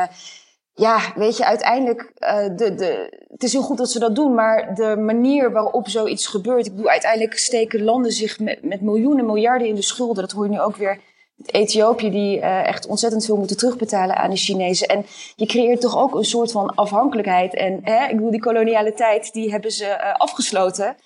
[0.79, 2.13] ja, weet je, uiteindelijk,
[2.57, 6.27] de, de, het is heel goed dat ze dat doen, maar de manier waarop zoiets
[6.27, 6.67] gebeurt.
[6.67, 10.23] Ik bedoel, uiteindelijk steken landen zich met, met miljoenen, miljarden in de schulden.
[10.23, 11.01] Dat hoor je nu ook weer
[11.47, 14.87] Ethiopië die uh, echt ontzettend veel moeten terugbetalen aan de Chinezen.
[14.87, 17.55] En je creëert toch ook een soort van afhankelijkheid.
[17.55, 20.97] En hè, ik bedoel, die koloniale tijd, die hebben ze uh, afgesloten,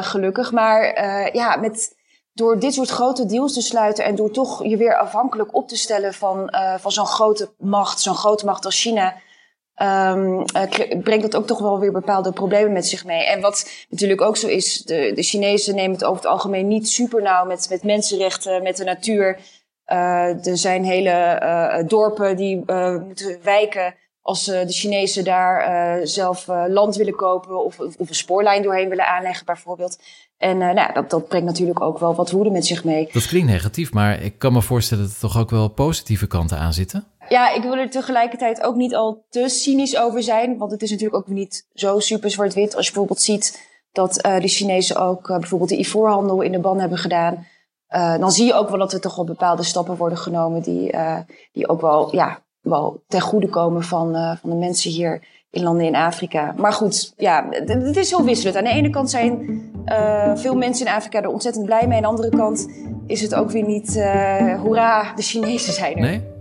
[0.00, 0.52] gelukkig.
[0.52, 1.96] Maar ja, met,
[2.34, 5.76] door dit soort grote deals te sluiten en door toch je weer afhankelijk op te
[5.76, 9.14] stellen van, van zo'n grote macht, zo'n grote macht als China,
[9.82, 10.44] um,
[11.02, 13.24] brengt dat ook toch wel weer bepaalde problemen met zich mee.
[13.24, 16.88] En wat natuurlijk ook zo is, de, de Chinezen nemen het over het algemeen niet
[16.88, 19.38] super nauw met, met mensenrechten, met de natuur.
[19.86, 22.56] Uh, er zijn hele dorpen die
[23.06, 28.88] moeten wijken als de Chinezen daar zelf land willen kopen of, of, een spoorlijn doorheen
[28.88, 29.98] willen aanleggen bijvoorbeeld.
[30.36, 33.08] En nou, dat, dat brengt natuurlijk ook wel wat woede met zich mee.
[33.12, 36.58] Dat klinkt negatief, maar ik kan me voorstellen dat er toch ook wel positieve kanten
[36.58, 37.04] aan zitten?
[37.28, 40.58] Ja, ik wil er tegelijkertijd ook niet al te cynisch over zijn.
[40.58, 42.76] Want het is natuurlijk ook niet zo super zwart-wit.
[42.76, 46.60] Als je bijvoorbeeld ziet dat uh, de Chinezen ook uh, bijvoorbeeld de ivoorhandel in de
[46.60, 47.46] ban hebben gedaan.
[47.88, 50.94] Uh, dan zie je ook wel dat er toch wel bepaalde stappen worden genomen die,
[51.52, 55.86] die ook wel, ja, wel ten goede komen van, van de mensen hier in landen
[55.86, 56.54] in Afrika.
[56.56, 58.56] Maar goed, ja, het is heel wisselend.
[58.56, 59.62] Aan de ene kant zijn
[60.34, 61.96] veel mensen in Afrika er ontzettend blij mee.
[61.96, 62.68] Aan de andere kant
[63.06, 64.04] is het ook weer niet,
[64.62, 66.00] hoera, de Chinezen zijn er.
[66.00, 66.32] Nee?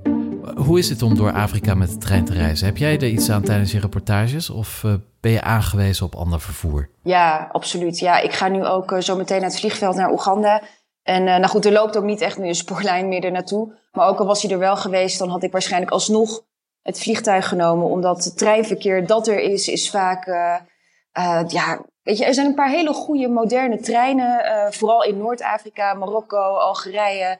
[0.55, 2.65] Hoe is het om door Afrika met de trein te reizen?
[2.65, 6.41] Heb jij er iets aan tijdens je reportages of uh, ben je aangewezen op ander
[6.41, 6.89] vervoer?
[7.03, 7.99] Ja, absoluut.
[7.99, 10.61] Ja, ik ga nu ook uh, zo meteen naar het vliegveld naar Oeganda.
[11.03, 13.73] En uh, nou goed, er loopt ook niet echt nu een spoorlijn meer er naartoe.
[13.91, 16.41] Maar ook al was hij er wel geweest, dan had ik waarschijnlijk alsnog
[16.83, 17.87] het vliegtuig genomen.
[17.87, 20.25] Omdat het treinverkeer dat er is, is vaak...
[21.47, 24.73] ja, weet je, er zijn een paar hele goede moderne treinen.
[24.73, 27.39] vooral in Noord-Afrika, Marokko, Algerije...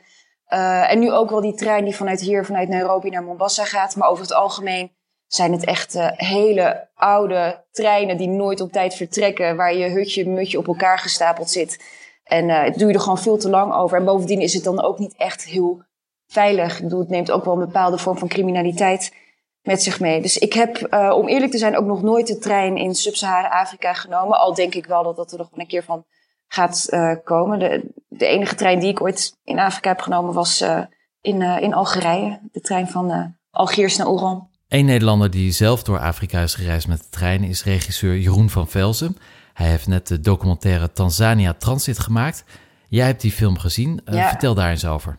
[0.88, 3.96] En nu ook wel die trein die vanuit hier, vanuit Nairobi naar Mombasa gaat.
[3.96, 4.92] Maar over het algemeen
[5.28, 9.56] zijn het echt hele oude treinen die nooit op tijd vertrekken.
[9.56, 11.84] Waar je hutje, mutje op elkaar gestapeld zit.
[12.24, 13.98] En het duurde gewoon veel te lang over.
[13.98, 15.82] En bovendien is het dan ook niet echt heel
[16.28, 16.78] veilig.
[16.78, 19.14] Het neemt ook wel een bepaalde vorm van criminaliteit
[19.64, 20.22] met zich mee.
[20.22, 24.40] Dus ik heb, om eerlijk te zijn, ook nog nooit de trein in Sub-Sahara-Afrika genomen.
[24.40, 26.06] Al denk ik wel dat dat er nog een keer van
[26.48, 27.60] gaat uh, komen.
[27.60, 30.82] De, de enige trein die ik ooit in Afrika heb genomen was uh,
[31.22, 32.40] in, in Algerije.
[32.52, 34.48] De trein van Algiers naar Oran.
[34.68, 38.68] Een Nederlander die zelf door Afrika is gereisd met de trein is regisseur Jeroen van
[38.68, 39.18] Velzen.
[39.54, 42.44] Hij heeft net de documentaire Tanzania Transit gemaakt.
[42.90, 44.02] Jij hebt die film gezien.
[44.06, 44.30] Ja.
[44.30, 45.18] Vertel daar eens over.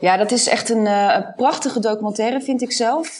[0.00, 3.18] Ja, dat is echt een, een prachtige documentaire, vind ik zelf.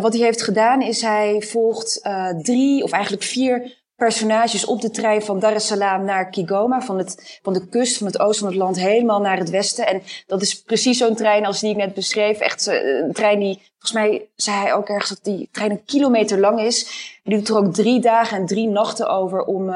[0.00, 2.00] wat hij heeft gedaan is hij volgt
[2.42, 6.98] drie of eigenlijk vier personages op de trein van Dar es Salaam naar Kigoma, van,
[6.98, 9.86] het, van de kust, van het oosten van het land, helemaal naar het westen.
[9.86, 12.38] En dat is precies zo'n trein als die ik net beschreef.
[12.38, 15.84] Echt eh, een trein die, volgens mij zei hij ook ergens dat die trein een
[15.84, 16.86] kilometer lang is.
[17.24, 19.68] Die doet er ook drie dagen en drie nachten over om,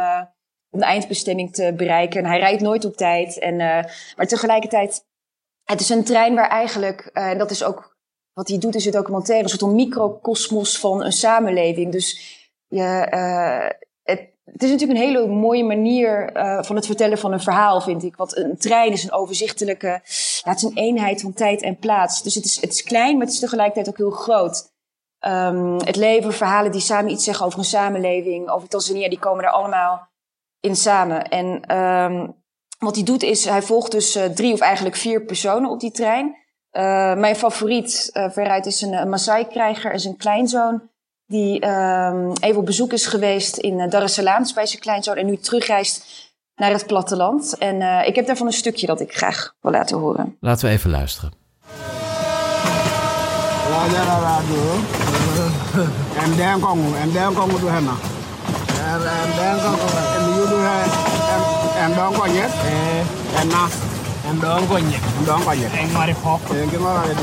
[0.70, 2.20] om de eindbestemming te bereiken.
[2.20, 3.38] En hij rijdt nooit op tijd.
[3.38, 3.56] En,
[4.16, 5.04] maar tegelijkertijd,
[5.64, 7.96] het is een trein waar eigenlijk, en dat is ook
[8.32, 11.92] wat hij doet in zijn documentaire, een soort microcosmos van een samenleving.
[11.92, 13.06] Dus je,
[14.44, 18.02] het is natuurlijk een hele mooie manier uh, van het vertellen van een verhaal, vind
[18.02, 18.16] ik.
[18.16, 22.22] Want een trein is een overzichtelijke, ja, het is een eenheid van tijd en plaats.
[22.22, 24.70] Dus het is, het is klein, maar het is tegelijkertijd ook heel groot.
[25.26, 29.44] Um, het leven, verhalen die samen iets zeggen over een samenleving, over Tanzania, die komen
[29.44, 30.08] er allemaal
[30.60, 31.28] in samen.
[31.28, 32.41] En um,
[32.84, 35.90] wat hij doet is, hij volgt dus uh, drie of eigenlijk vier personen op die
[35.90, 36.26] trein.
[36.26, 40.90] Uh, mijn favoriet uh, veruit is een, een Maasai-krijger en zijn kleinzoon
[41.26, 45.16] die um, even op bezoek is geweest in uh, Dar es Salaam, bij zijn kleinzoon,
[45.16, 46.04] en nu terugreist
[46.54, 47.58] naar het platteland.
[47.58, 50.36] En uh, ik heb daarvan een stukje dat ik graag wil laten horen.
[50.40, 51.32] Laten we even luisteren.
[56.22, 57.68] En dan komen en dan komen we.
[57.68, 57.84] En
[59.36, 61.11] dan komen we en
[61.88, 62.46] jullie en dan kom je
[63.36, 63.66] en na
[64.28, 67.04] en dan kom je en dan kom je en maar ik hoop en ik maar
[67.04, 67.18] het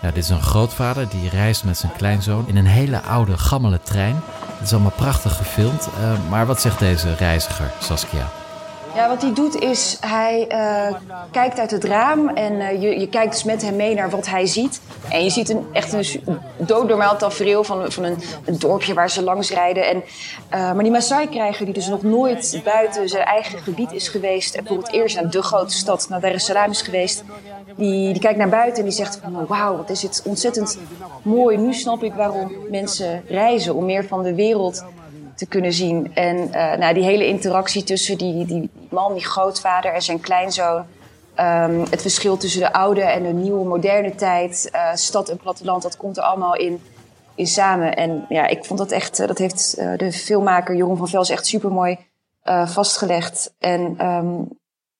[0.00, 3.80] ja, dit is een grootvader die reist met zijn kleinzoon in een hele oude, gammele
[3.82, 4.20] trein.
[4.58, 5.88] Het is allemaal prachtig gefilmd.
[6.00, 8.41] Uh, maar wat zegt deze reiziger, Saskia?
[8.94, 10.96] Ja, wat hij doet is, hij uh,
[11.30, 14.26] kijkt uit het raam en uh, je, je kijkt dus met hem mee naar wat
[14.26, 14.80] hij ziet.
[15.08, 16.04] En je ziet een, echt een
[16.56, 18.18] doodnormaal tafereel van, van een,
[18.58, 19.88] dorpje waar ze langs rijden.
[19.88, 20.02] En, uh,
[20.50, 24.54] maar die Maasai-krijger, die dus nog nooit buiten zijn eigen gebied is geweest...
[24.54, 27.24] en voor het eerst naar de grote stad, naar Dar es Salaam is geweest...
[27.76, 30.78] Die, die kijkt naar buiten en die zegt van wauw, wat is dit ontzettend
[31.22, 31.56] mooi.
[31.56, 34.84] Nu snap ik waarom mensen reizen, om meer van de wereld
[35.42, 36.14] te kunnen zien.
[36.14, 40.84] En uh, nou, die hele interactie tussen die, die man, die grootvader en zijn kleinzoon.
[41.40, 45.82] Um, het verschil tussen de oude en de nieuwe moderne tijd, uh, stad en platteland,
[45.82, 46.82] dat komt er allemaal in,
[47.34, 47.96] in samen.
[47.96, 51.46] En ja, ik vond dat echt, uh, dat heeft de filmmaker Jeroen van Vels echt
[51.46, 51.98] super mooi
[52.64, 53.54] vastgelegd.
[53.58, 54.48] En um,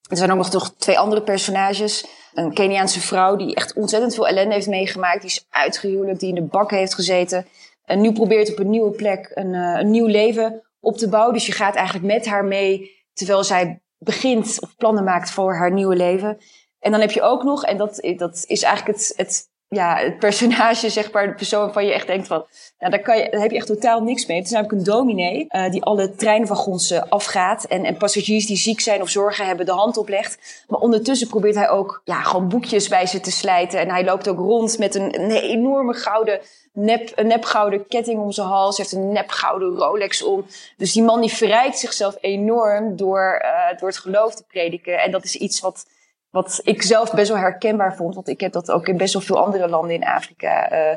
[0.09, 2.07] er zijn ook nog toch twee andere personages.
[2.35, 5.21] Een Keniaanse vrouw die echt ontzettend veel ellende heeft meegemaakt.
[5.21, 7.47] Die is uitgehuwelijkd, die in de bak heeft gezeten.
[7.93, 11.35] En nu probeert op een nieuwe plek een, uh, een nieuw leven op te bouwen.
[11.35, 15.73] Dus je gaat eigenlijk met haar mee terwijl zij begint of plannen maakt voor haar
[15.73, 16.39] nieuwe leven.
[16.79, 20.19] En dan heb je ook nog, en dat, dat is eigenlijk het, het, ja, het
[20.19, 22.45] personage, zeg maar, de persoon waarvan je echt denkt van,
[22.79, 24.37] nou, daar, kan je, daar heb je echt totaal niks mee.
[24.37, 28.57] Het is namelijk een dominee uh, die alle treinwagons uh, afgaat en, en passagiers die
[28.57, 30.65] ziek zijn of zorgen hebben de hand oplegt.
[30.69, 33.81] Maar ondertussen probeert hij ook ja, gewoon boekjes bij ze te slijten.
[33.81, 36.41] En hij loopt ook rond met een, een enorme gouden
[36.73, 38.77] nep, een nep gouden ketting om zijn hals.
[38.77, 40.45] heeft een nep gouden Rolex om.
[40.77, 44.99] Dus die man die verrijkt zichzelf enorm door, uh, door het geloof te prediken.
[44.99, 45.87] En dat is iets wat,
[46.33, 48.15] wat ik zelf best wel herkenbaar vond.
[48.15, 50.97] Want ik heb dat ook in best wel veel andere landen in Afrika uh,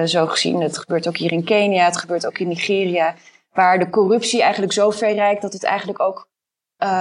[0.00, 0.60] uh, zo gezien.
[0.60, 3.14] Het gebeurt ook hier in Kenia, het gebeurt ook in Nigeria.
[3.52, 6.28] Waar de corruptie eigenlijk zo ver reikt dat het eigenlijk ook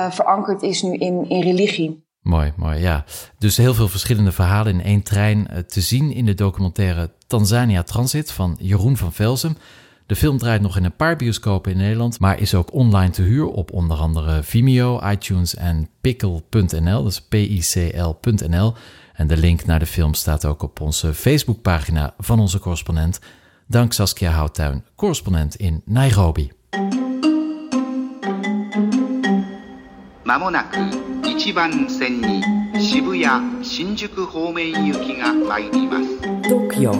[0.10, 2.04] verankerd is nu in, in religie.
[2.24, 3.06] Mooi, mooi, ja.
[3.38, 7.84] Dus heel veel verschillende verhalen in één trein eh, te zien in de documentaire Tanzania
[7.84, 9.58] Transit van Jeroen van Velzen.
[10.13, 13.21] De film draait nog in een paar bioscopen in Nederland, maar is ook online te
[13.21, 18.73] huur op onder andere Vimeo, iTunes en pickle.nl, dus P-I-C-L.nl.
[19.13, 23.19] En de link naar de film staat ook op onze Facebookpagina van onze correspondent.
[23.67, 26.52] Dank Saskia Houttuin, correspondent in Nairobi.
[30.33, 32.42] まもなく1番線に
[32.81, 36.92] 渋谷新宿方面行きが参ります東京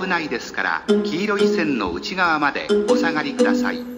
[0.00, 3.94] 危ないですから黄色い線の内側までお下がりください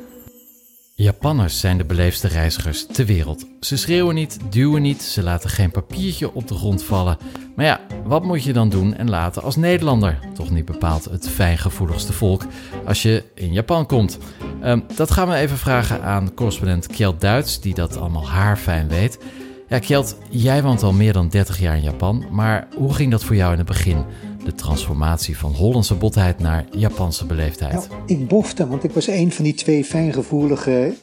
[0.99, 3.47] Japanners zijn de beleefdste reizigers ter wereld.
[3.61, 7.19] Ze schreeuwen niet, duwen niet, ze laten geen papiertje op de grond vallen.
[7.57, 10.19] Maar ja, wat moet je dan doen en laten als Nederlander?
[10.35, 12.43] Toch niet bepaald het fijngevoeligste volk
[12.87, 14.19] als je in Japan komt.
[14.66, 19.20] Um, dat gaan we even vragen aan correspondent Kjeld Duits, die dat allemaal haarfijn weet.
[19.68, 23.24] Ja, Kjeld, jij woont al meer dan 30 jaar in Japan, maar hoe ging dat
[23.24, 24.04] voor jou in het begin?
[24.46, 27.74] De transformatie van Hollandse botheid naar Japanse beleefdheid.
[27.90, 30.94] Nou, ik bofte, want ik was een van die twee fijngevoelige,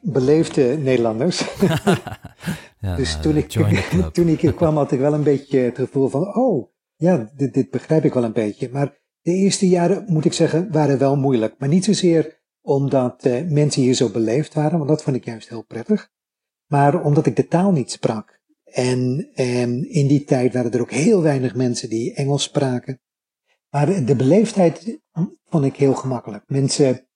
[0.00, 1.44] beleefde Nederlanders.
[2.80, 3.48] ja, dus toen ik,
[4.12, 7.54] toen ik hier kwam had ik wel een beetje het gevoel van, oh, ja, dit,
[7.54, 8.68] dit begrijp ik wel een beetje.
[8.72, 11.54] Maar de eerste jaren, moet ik zeggen, waren wel moeilijk.
[11.58, 15.48] Maar niet zozeer omdat uh, mensen hier zo beleefd waren, want dat vond ik juist
[15.48, 16.10] heel prettig.
[16.66, 18.40] Maar omdat ik de taal niet sprak.
[18.64, 23.00] En, en in die tijd waren er ook heel weinig mensen die Engels spraken.
[23.70, 25.00] Maar de beleefdheid
[25.44, 26.44] vond ik heel gemakkelijk.
[26.46, 27.08] Mensen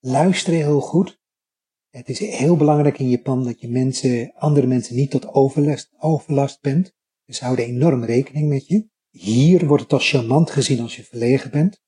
[0.00, 1.22] luisteren heel goed.
[1.90, 6.60] Het is heel belangrijk in Japan dat je mensen, andere mensen niet tot overlast, overlast
[6.60, 6.92] bent.
[7.24, 8.88] Dus houden enorm rekening met je.
[9.10, 11.82] Hier wordt het als charmant gezien als je verlegen bent.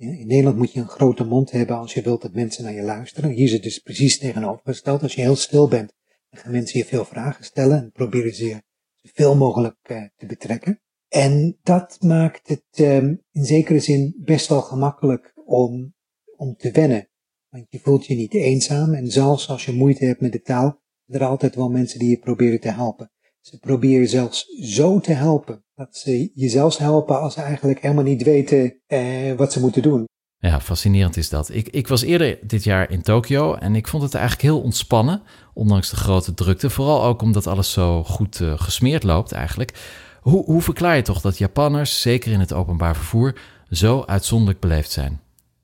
[0.00, 2.82] In Nederland moet je een grote mond hebben als je wilt dat mensen naar je
[2.82, 3.30] luisteren.
[3.30, 5.02] Hier is het dus precies tegenovergesteld.
[5.02, 5.92] Als je heel stil bent,
[6.30, 8.62] dan gaan mensen je veel vragen stellen en proberen ze je
[9.02, 10.80] zoveel mogelijk uh, te betrekken.
[11.08, 15.94] En dat maakt het um, in zekere zin best wel gemakkelijk om,
[16.36, 17.08] om te wennen.
[17.48, 20.82] Want je voelt je niet eenzaam en zelfs als je moeite hebt met de taal,
[21.06, 23.12] zijn er altijd wel mensen die je proberen te helpen.
[23.40, 28.04] Ze proberen zelfs zo te helpen dat ze je zelfs helpen als ze eigenlijk helemaal
[28.04, 30.08] niet weten eh, wat ze moeten doen.
[30.38, 31.54] Ja, fascinerend is dat.
[31.54, 35.22] Ik, ik was eerder dit jaar in Tokio en ik vond het eigenlijk heel ontspannen,
[35.54, 36.70] ondanks de grote drukte.
[36.70, 39.72] Vooral ook omdat alles zo goed uh, gesmeerd loopt eigenlijk.
[40.20, 43.38] Hoe, hoe verklaar je toch dat Japanners, zeker in het openbaar vervoer,
[43.70, 45.20] zo uitzonderlijk beleefd zijn?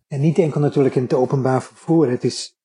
[0.09, 2.11] En niet enkel natuurlijk in het openbaar vervoer.
[2.11, 2.57] Het is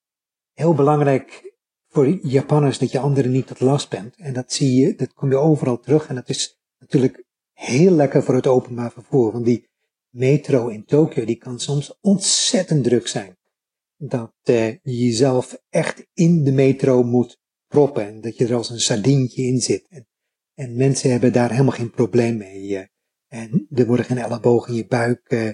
[0.53, 1.50] heel belangrijk
[1.91, 4.15] voor Japanners dat je anderen niet tot last bent.
[4.17, 6.07] En dat zie je, dat kom je overal terug.
[6.07, 7.23] En dat is natuurlijk
[7.53, 9.31] heel lekker voor het openbaar vervoer.
[9.31, 9.69] Want die
[10.09, 13.37] metro in Tokio, die kan soms ontzettend druk zijn.
[13.97, 18.07] Dat uh, je jezelf echt in de metro moet proppen.
[18.07, 19.87] En dat je er als een sardientje in zit.
[19.89, 20.07] En,
[20.53, 22.69] en mensen hebben daar helemaal geen probleem mee.
[22.69, 22.83] Uh,
[23.27, 25.53] en er worden geen ellebogen in je buik uh,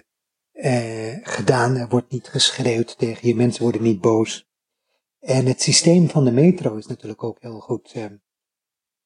[0.52, 1.76] eh, gedaan.
[1.76, 4.47] Er wordt niet geschreeuwd tegen je, mensen worden niet boos.
[5.20, 7.96] En het systeem van de metro is natuurlijk ook heel goed.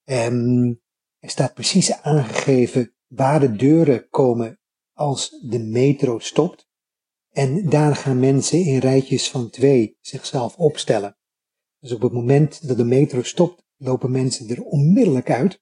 [0.04, 0.82] Um,
[1.20, 4.60] er staat precies aangegeven waar de deuren komen
[4.94, 6.70] als de metro stopt.
[7.30, 11.18] En daar gaan mensen in rijtjes van twee zichzelf opstellen.
[11.80, 15.62] Dus op het moment dat de metro stopt, lopen mensen er onmiddellijk uit.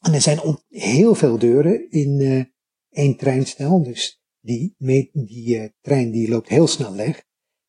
[0.00, 2.44] En er zijn heel veel deuren in uh,
[2.88, 3.82] één treinstel.
[3.82, 4.74] Dus die,
[5.12, 7.24] die uh, trein die loopt heel snel weg.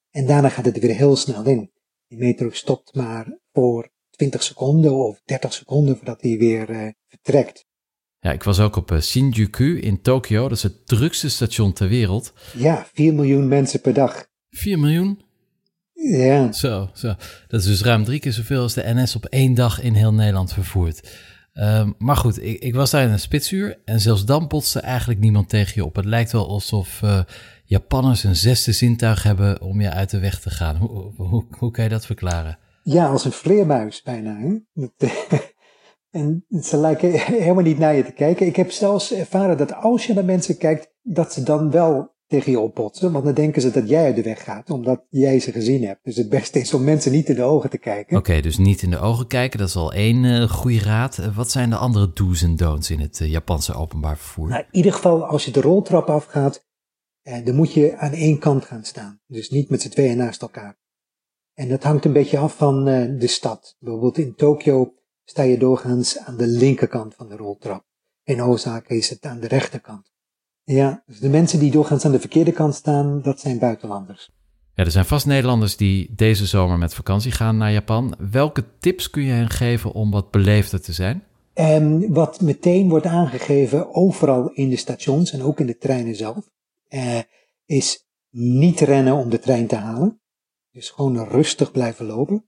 [0.10, 1.73] En daarna gaat het weer heel snel in.
[2.14, 7.66] Die metro stopt maar voor 20 seconden of 30 seconden voordat hij weer uh, vertrekt.
[8.20, 10.42] Ja, ik was ook op uh, Shinjuku in Tokio.
[10.48, 12.34] Dat is het drukste station ter wereld.
[12.58, 14.28] Ja, 4 miljoen mensen per dag.
[14.50, 15.22] 4 miljoen?
[15.94, 16.52] Ja.
[16.52, 17.16] Zo, zo.
[17.48, 20.14] Dat is dus ruim drie keer zoveel als de NS op één dag in heel
[20.14, 21.10] Nederland vervoert.
[21.54, 25.20] Um, maar goed, ik, ik, was daar in een spitsuur en zelfs dan botste eigenlijk
[25.20, 25.96] niemand tegen je op.
[25.96, 27.20] Het lijkt wel alsof uh,
[27.74, 30.76] Japanners een zesde zintuig hebben om je uit de weg te gaan.
[30.76, 32.58] Hoe, hoe, hoe kan je dat verklaren?
[32.84, 34.38] Ja, als een vleermuis bijna.
[34.40, 34.88] Hè?
[36.20, 38.48] en ze lijken helemaal niet naar je te kijken.
[38.48, 42.52] Ik heb zelfs ervaren dat als je naar mensen kijkt, dat ze dan wel tegen
[42.52, 43.12] je opbotsen.
[43.12, 46.04] Want dan denken ze dat jij uit de weg gaat, omdat jij ze gezien hebt.
[46.04, 48.18] Dus het beste is om mensen niet in de ogen te kijken.
[48.18, 51.18] Oké, dus niet in de ogen kijken, dat is al één uh, goede raad.
[51.18, 54.48] Uh, wat zijn de andere do's en don'ts in het uh, Japanse openbaar vervoer?
[54.48, 56.72] Nou, in ieder geval, als je de roltrap afgaat,
[57.24, 59.20] dan moet je aan één kant gaan staan.
[59.28, 60.78] Dus niet met z'n tweeën naast elkaar.
[61.54, 62.86] En dat hangt een beetje af van
[63.20, 63.76] de stad.
[63.80, 64.94] Bijvoorbeeld in Tokio
[65.24, 67.86] sta je doorgaans aan de linkerkant van de roltrap.
[68.24, 70.12] In Osaka is het aan de rechterkant.
[70.64, 74.32] Ja, dus de mensen die doorgaans aan de verkeerde kant staan, dat zijn buitenlanders.
[74.76, 78.16] Ja, er zijn vast Nederlanders die deze zomer met vakantie gaan naar Japan.
[78.32, 81.24] Welke tips kun je hen geven om wat beleefder te zijn?
[81.54, 86.50] En wat meteen wordt aangegeven, overal in de stations en ook in de treinen zelf,
[86.94, 87.20] eh,
[87.66, 90.22] is niet rennen om de trein te halen.
[90.72, 92.48] Dus gewoon rustig blijven lopen.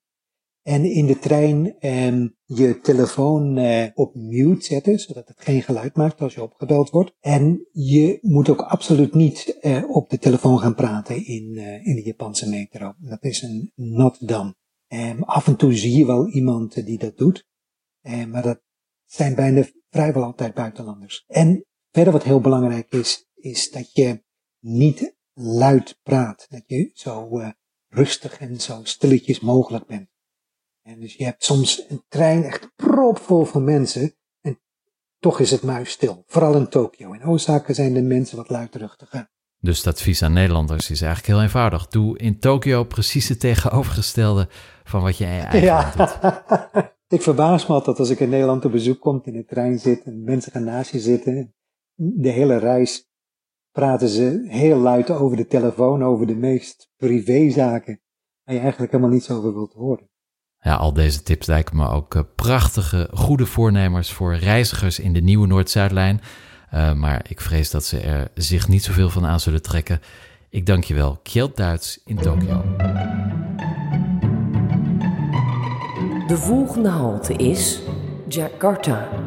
[0.61, 5.95] En in de trein eh, je telefoon eh, op mute zetten, zodat het geen geluid
[5.95, 7.15] maakt als je opgebeld wordt.
[7.19, 11.95] En je moet ook absoluut niet eh, op de telefoon gaan praten in, eh, in
[11.95, 12.93] de Japanse metro.
[12.97, 14.55] Dat is een not done.
[14.87, 17.47] Ehm, af en toe zie je wel iemand die dat doet,
[18.01, 18.61] ehm, maar dat
[19.05, 21.23] zijn bijna vrijwel altijd buitenlanders.
[21.27, 24.23] En verder wat heel belangrijk is, is dat je
[24.65, 26.45] niet luid praat.
[26.49, 27.49] Dat je zo uh,
[27.89, 30.09] rustig en zo stilletjes mogelijk bent.
[30.81, 34.15] En dus je hebt soms een trein echt propvol van mensen.
[34.41, 34.59] En
[35.19, 36.23] toch is het muisstil.
[36.27, 37.11] Vooral in Tokio.
[37.11, 39.29] In Osaka zijn de mensen wat luidruchtiger.
[39.59, 41.87] Dus dat advies aan Nederlanders is eigenlijk heel eenvoudig.
[41.87, 44.47] Doe in Tokio precies het tegenovergestelde
[44.83, 45.91] van wat je in je eigen ja.
[45.95, 46.17] doet.
[47.07, 50.03] Ik verbaas me altijd als ik in Nederland op bezoek kom, in de trein zit
[50.03, 51.53] en mensen gaan naast je zitten.
[51.95, 53.09] De hele reis
[53.75, 58.01] praten ze heel luid over de telefoon, over de meest privézaken.
[58.43, 60.09] Waar je eigenlijk helemaal niet zo over wilt horen.
[60.59, 65.21] Ja, al deze tips lijken me ook uh, prachtige, goede voornemers voor reizigers in de
[65.21, 66.21] nieuwe Noord-Zuidlijn.
[66.73, 69.99] Uh, maar ik vrees dat ze er zich niet zoveel van aan zullen trekken.
[70.49, 72.63] Ik dank je wel, Kjeld Duits in Tokio.
[76.27, 77.81] De volgende halte is
[78.27, 79.24] Jakarta.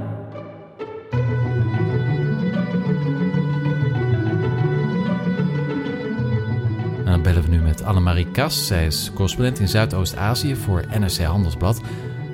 [7.23, 8.67] Bellen we nu met Annemarie Kas.
[8.67, 11.81] Zij is correspondent in Zuidoost-Azië voor NRC Handelsblad.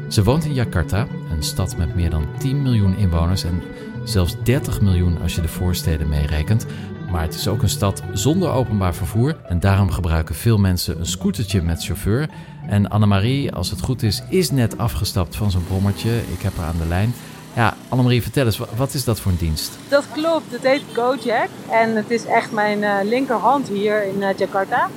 [0.09, 3.63] Ze woont in Jakarta, een stad met meer dan 10 miljoen inwoners en
[4.05, 6.67] zelfs 30 miljoen als je de voorsteden meerekent.
[7.11, 11.07] Maar het is ook een stad zonder openbaar vervoer en daarom gebruiken veel mensen een
[11.07, 12.29] scootertje met chauffeur.
[12.67, 16.17] En Annemarie, als het goed is, is net afgestapt van zo'n brommertje.
[16.33, 17.15] Ik heb haar aan de lijn.
[17.55, 19.79] Ja, Annemarie, vertel eens, wat is dat voor een dienst?
[19.89, 24.37] Dat klopt, het heet Gojek en het is echt mijn uh, linkerhand hier in uh,
[24.37, 24.91] Jakarta.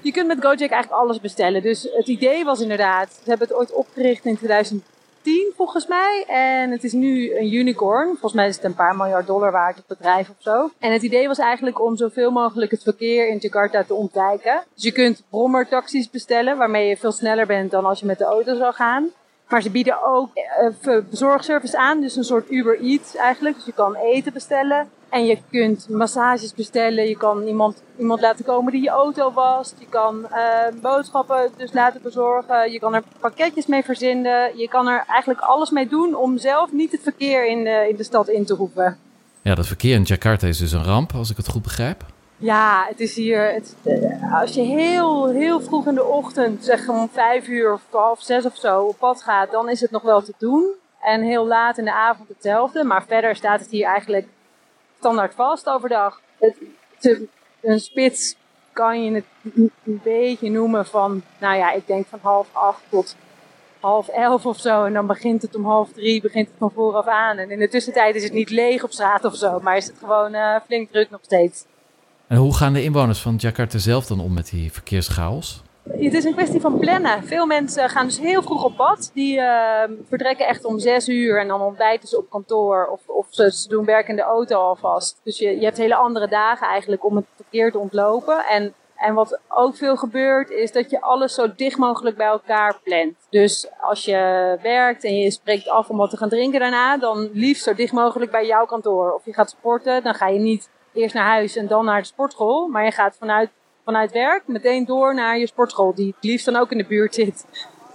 [0.00, 1.62] Je kunt met Gojek eigenlijk alles bestellen.
[1.62, 6.24] Dus het idee was inderdaad, ze hebben het ooit opgericht in 2010 volgens mij.
[6.28, 8.08] En het is nu een unicorn.
[8.08, 10.70] Volgens mij is het een paar miljard dollar waard, het bedrijf of zo.
[10.78, 14.62] En het idee was eigenlijk om zoveel mogelijk het verkeer in Jakarta te ontwijken.
[14.74, 18.24] Dus je kunt brommertaxis bestellen, waarmee je veel sneller bent dan als je met de
[18.24, 19.10] auto zou gaan.
[19.54, 20.30] Maar ze bieden ook
[20.82, 23.56] uh, bezorgservice aan, dus een soort Uber Eats eigenlijk.
[23.56, 27.08] Dus je kan eten bestellen en je kunt massages bestellen.
[27.08, 29.74] Je kan iemand, iemand laten komen die je auto wast.
[29.78, 32.72] Je kan uh, boodschappen dus laten bezorgen.
[32.72, 34.58] Je kan er pakketjes mee verzinnen.
[34.58, 37.96] Je kan er eigenlijk alles mee doen om zelf niet het verkeer in de, in
[37.96, 38.98] de stad in te roepen.
[39.42, 42.04] Ja, dat verkeer in Jakarta is dus een ramp, als ik het goed begrijp.
[42.44, 43.52] Ja, het is hier.
[43.52, 47.82] Het, eh, als je heel, heel vroeg in de ochtend, zeg om vijf uur of
[47.90, 50.74] half zes of zo, op pad gaat, dan is het nog wel te doen.
[51.00, 52.84] En heel laat in de avond hetzelfde.
[52.84, 54.26] Maar verder staat het hier eigenlijk
[54.98, 56.20] standaard vast overdag.
[56.38, 56.56] Het,
[57.60, 58.36] een spits
[58.72, 59.24] kan je het
[59.84, 63.16] een beetje noemen van, nou ja, ik denk van half acht tot
[63.80, 64.84] half elf of zo.
[64.84, 67.38] En dan begint het om half drie, begint het van vooraf aan.
[67.38, 69.98] En in de tussentijd is het niet leeg op straat of zo, maar is het
[69.98, 71.64] gewoon uh, flink druk nog steeds.
[72.28, 75.62] En hoe gaan de inwoners van Jakarta zelf dan om met die verkeerschaos?
[75.90, 77.24] Het is een kwestie van plannen.
[77.24, 79.10] Veel mensen gaan dus heel vroeg op pad.
[79.14, 82.86] Die uh, vertrekken echt om zes uur en dan ontbijten ze op kantoor.
[82.86, 85.20] Of, of ze, ze, doen werk in de auto alvast.
[85.24, 88.44] Dus je, je hebt hele andere dagen eigenlijk om het verkeer te ontlopen.
[88.44, 92.80] En, en wat ook veel gebeurt is dat je alles zo dicht mogelijk bij elkaar
[92.82, 93.14] plant.
[93.30, 97.30] Dus als je werkt en je spreekt af om wat te gaan drinken daarna, dan
[97.32, 99.12] liefst zo dicht mogelijk bij jouw kantoor.
[99.12, 102.06] Of je gaat sporten, dan ga je niet eerst naar huis en dan naar de
[102.06, 102.68] sportschool.
[102.68, 103.50] Maar je gaat vanuit
[103.84, 107.14] vanuit werk meteen door naar je sportschool, die het liefst dan ook in de buurt
[107.14, 107.46] zit.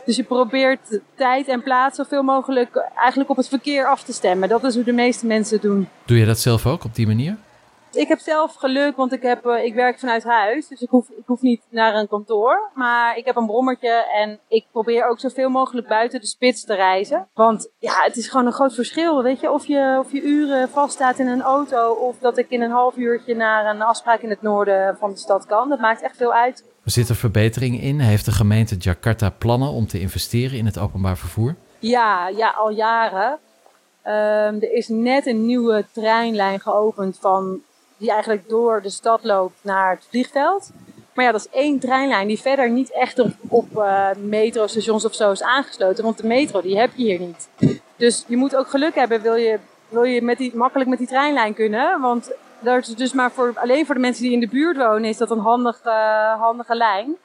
[0.05, 4.49] Dus je probeert tijd en plaats zoveel mogelijk eigenlijk op het verkeer af te stemmen.
[4.49, 5.87] Dat is hoe de meeste mensen doen.
[6.05, 7.37] Doe je dat zelf ook op die manier?
[7.91, 10.67] Ik heb zelf geluk, want ik, heb, ik werk vanuit huis.
[10.67, 12.69] Dus ik hoef, ik hoef niet naar een kantoor.
[12.73, 16.75] Maar ik heb een brommertje en ik probeer ook zoveel mogelijk buiten de spits te
[16.75, 17.27] reizen.
[17.33, 19.23] Want ja, het is gewoon een groot verschil.
[19.23, 22.61] Weet je, of je, of je uren vaststaat in een auto of dat ik in
[22.61, 25.69] een half uurtje naar een afspraak in het noorden van de stad kan.
[25.69, 26.63] Dat maakt echt veel uit.
[26.83, 27.99] Zit er verbetering in?
[27.99, 31.55] Heeft de gemeente Jakarta plannen om te investeren in het openbaar vervoer?
[31.79, 33.39] Ja, ja al jaren.
[34.03, 37.61] Um, er is net een nieuwe treinlijn geopend van
[37.99, 40.71] die eigenlijk door de stad loopt naar het vliegveld.
[41.13, 45.13] Maar ja, dat is één treinlijn die verder niet echt op, op uh, metrostations of
[45.13, 46.03] zo is aangesloten.
[46.03, 47.49] Want de metro, die heb je hier niet.
[47.95, 51.07] Dus je moet ook geluk hebben, wil je, wil je met die, makkelijk met die
[51.07, 52.01] treinlijn kunnen.
[52.01, 55.09] Want dat is dus maar voor, alleen voor de mensen die in de buurt wonen,
[55.09, 55.89] is dat een handige,
[56.39, 57.15] handige lijn.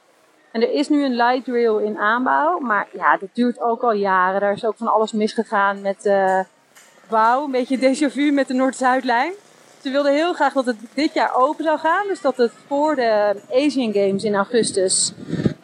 [0.52, 2.58] En er is nu een light rail in aanbouw.
[2.58, 4.40] Maar ja, dat duurt ook al jaren.
[4.40, 6.40] Daar is ook van alles misgegaan met uh,
[7.08, 7.44] bouw.
[7.44, 9.32] Een beetje déjà vu met de Noord-Zuidlijn.
[9.84, 12.06] Ze wilden heel graag dat het dit jaar open zou gaan.
[12.08, 15.12] Dus dat het voor de Asian Games in augustus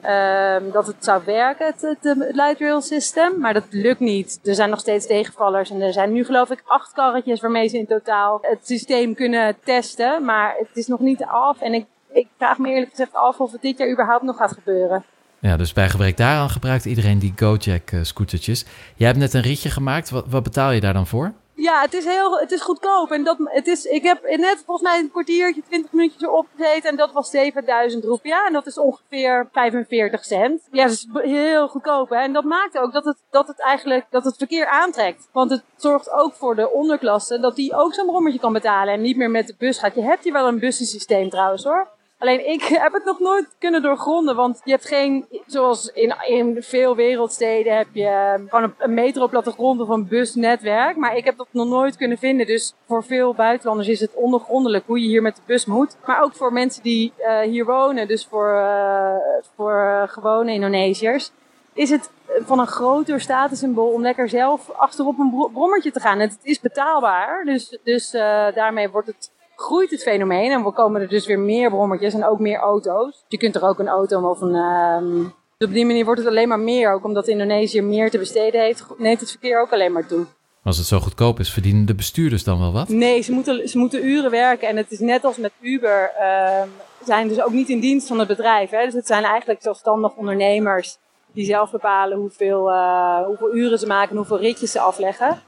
[0.05, 3.39] um, dat het zou werken, het, het, light rail system.
[3.39, 4.41] Maar dat lukt niet.
[4.45, 5.71] Er zijn nog steeds tegenvallers.
[5.71, 9.57] En er zijn nu geloof ik acht karretjes waarmee ze in totaal het systeem kunnen
[9.65, 10.25] testen.
[10.25, 11.61] Maar het is nog niet af.
[11.61, 14.53] En ik, ik vraag me eerlijk gezegd af of het dit jaar überhaupt nog gaat
[14.53, 15.05] gebeuren.
[15.39, 18.65] Ja, dus bij gebrek daaraan gebruikt iedereen die Gojek uh, scootertjes.
[18.97, 20.11] Jij hebt net een ritje gemaakt.
[20.11, 21.33] Wat, wat betaal je daar dan voor?
[21.61, 23.11] Ja, het is heel, het is goedkoop.
[23.11, 26.91] En dat, het is, ik heb net volgens mij een kwartiertje, 20 minuutjes erop gezeten.
[26.91, 28.47] En dat was 7000 roepia.
[28.47, 30.69] En dat is ongeveer 45 cent.
[30.71, 32.09] Ja, dat is heel goedkoop.
[32.09, 32.17] Hè?
[32.17, 35.29] En dat maakt ook dat het, dat het eigenlijk, dat het verkeer aantrekt.
[35.33, 38.95] Want het zorgt ook voor de onderklasse dat die ook zo'n brommetje kan betalen.
[38.95, 39.95] En niet meer met de bus gaat.
[39.95, 41.89] Je hebt hier wel een bussensysteem trouwens hoor.
[42.21, 46.97] Alleen ik heb het nog nooit kunnen doorgronden, want je hebt geen, zoals in, veel
[46.97, 50.97] wereldsteden heb je ehm, gewoon een, een metroplattegrond of een busnetwerk.
[50.97, 52.47] Maar ik heb dat nog nooit kunnen vinden.
[52.47, 55.97] Dus voor veel buitenlanders is het ondergrondelijk hoe je hier met de bus moet.
[56.07, 59.15] Maar ook voor mensen die uh, hier wonen, dus voor, uh,
[59.57, 61.31] voor gewone Indonesiërs,
[61.73, 66.21] is het van een groter statussymbool om lekker zelf achterop een brommertje te gaan.
[66.21, 68.11] En het is betaalbaar, dus, dus
[68.55, 69.31] daarmee wordt het
[69.61, 73.25] groeit het fenomeen en we komen er dus weer meer brommertjes en ook meer auto's.
[73.29, 74.55] Je kunt er ook een auto of een...
[74.55, 78.19] Um, dus op die manier wordt het alleen maar meer, ook omdat Indonesië meer te
[78.19, 80.27] besteden heeft, neemt het verkeer ook alleen maar toe.
[80.63, 82.89] Als het zo goedkoop is, verdienen de bestuurders dan wel wat?
[82.89, 84.69] Nee, ze moeten, ze moeten uren werken.
[84.69, 86.63] En het is net als met Uber, uh,
[87.05, 88.71] zijn dus ook niet in dienst van het bedrijf.
[88.71, 88.85] Hè?
[88.85, 90.99] Dus het zijn eigenlijk zelfstandig ondernemers
[91.33, 95.43] die zelf bepalen hoeveel, uh, hoeveel uren ze maken en hoeveel ritjes ze afleggen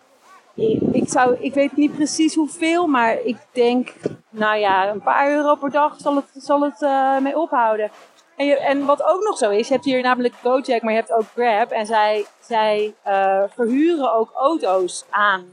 [0.93, 3.93] ik, zou, ik weet niet precies hoeveel, maar ik denk,
[4.31, 7.91] nou ja, een paar euro per dag zal het, zal het uh, mee ophouden.
[8.37, 11.13] En, en wat ook nog zo is, je hebt hier namelijk Gojek, maar je hebt
[11.13, 11.71] ook Grab.
[11.71, 15.45] En zij, zij uh, verhuren ook auto's aan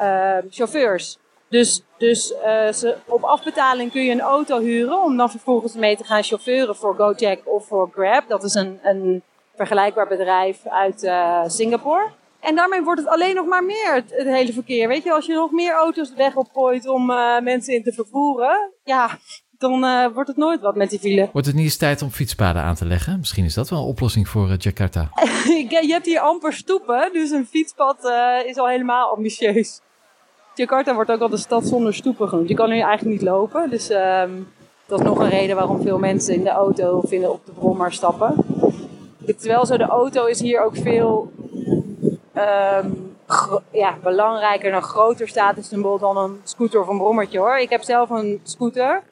[0.00, 1.18] uh, chauffeurs.
[1.48, 5.96] Dus, dus uh, ze, op afbetaling kun je een auto huren om dan vervolgens mee
[5.96, 8.28] te gaan chauffeuren voor Gojek of voor Grab.
[8.28, 9.22] Dat is een, een
[9.56, 11.10] vergelijkbaar bedrijf uit
[11.52, 12.10] Singapore.
[12.40, 14.88] En daarmee wordt het alleen nog maar meer, het, het, hele verkeer.
[14.88, 17.92] Weet je, als je nog meer auto's de weg opgooit om uh, mensen in te
[17.92, 19.18] vervoeren, ja,
[19.58, 21.28] dan uh, wordt het nooit wat met die file.
[21.32, 23.18] Wordt het niet eens tijd om fietspaden aan te leggen?
[23.18, 25.10] Misschien is dat wel een oplossing voor uh, Jakarta.
[25.70, 28.12] je hebt hier amper stoepen, dus een fietspad
[28.46, 29.80] is al helemaal ambitieus.
[30.54, 32.48] Jakarta wordt ook al de stad zonder stoepen genoemd.
[32.48, 34.48] Je kan nu eigenlijk niet lopen, dus um,
[34.86, 37.92] dat is nog een reden waarom veel mensen in de auto vinden op de brommer
[37.92, 38.34] stappen.
[39.40, 41.32] Wel zo, de auto is hier ook veel
[42.38, 43.16] um,
[43.72, 47.58] ja, belangrijker en een groter statussymbool dan een scooter of een brommertje hoor.
[47.58, 49.02] Ik heb zelf een scooter.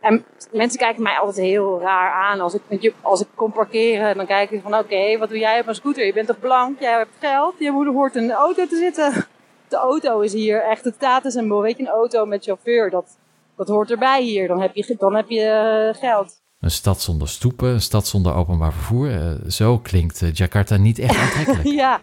[0.00, 2.40] En mensen kijken mij altijd heel raar aan.
[2.40, 5.60] Als ik, als ik kom parkeren, dan kijken ze van oké, okay, wat doe jij
[5.60, 6.06] op een scooter?
[6.06, 9.12] Je bent toch blank, jij hebt geld, je moeder hoort in de auto te zitten.
[9.68, 11.60] De auto is hier echt het statussymbool.
[11.60, 13.18] Weet je, een auto met chauffeur, dat,
[13.56, 14.48] dat hoort erbij hier.
[14.48, 16.42] Dan heb je, dan heb je eh, geld.
[16.60, 19.10] Een stad zonder stoepen, een stad zonder openbaar vervoer.
[19.10, 21.64] Eh, zo klinkt eh, Jakarta niet echt aantrekkelijk.
[21.84, 22.00] ja.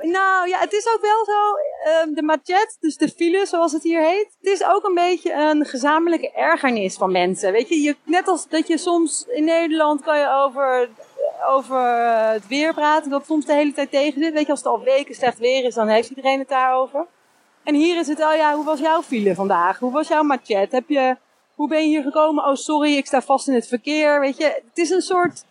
[0.00, 1.54] Nou ja, het is ook wel zo.
[1.90, 4.36] ehm, de macet, dus de file zoals het hier heet.
[4.40, 7.52] Het is ook een beetje een gezamenlijke ergernis van mensen.
[7.52, 10.88] Weet je, je net als dat je soms in Nederland kan je over,
[11.48, 11.80] over
[12.32, 13.10] het weer praten.
[13.10, 14.32] Dat soms de hele tijd tegen zit.
[14.32, 17.06] Weet je, als het al weken slecht weer is, dan heeft iedereen het daarover.
[17.64, 19.78] En hier is het, oh ja, hoe was jouw file vandaag?
[19.78, 20.72] Hoe was jouw macet?
[20.72, 21.16] Heb je,
[21.54, 22.44] hoe ben je hier gekomen?
[22.44, 24.20] Oh sorry, ik sta vast in het verkeer.
[24.20, 25.44] Weet je, het is een soort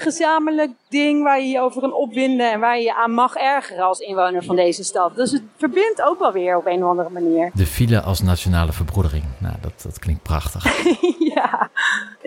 [0.00, 3.84] gezamenlijk ding waar je je over kan opwinden en waar je je aan mag ergeren
[3.84, 5.16] als inwoner van deze stad.
[5.16, 7.50] Dus het verbindt ook wel weer op een of andere manier.
[7.54, 9.24] De file als nationale verbroedering.
[9.38, 10.64] Nou, dat, dat klinkt prachtig.
[11.34, 11.70] ja,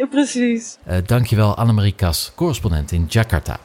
[0.10, 0.78] precies.
[0.88, 3.60] Uh, dankjewel Annemarie Kas, correspondent in Jakarta.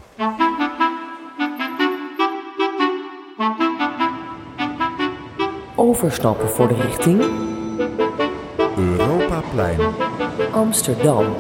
[5.75, 7.25] Overstappen voor de richting
[8.77, 9.81] Europaplein.
[10.53, 11.37] Amsterdam.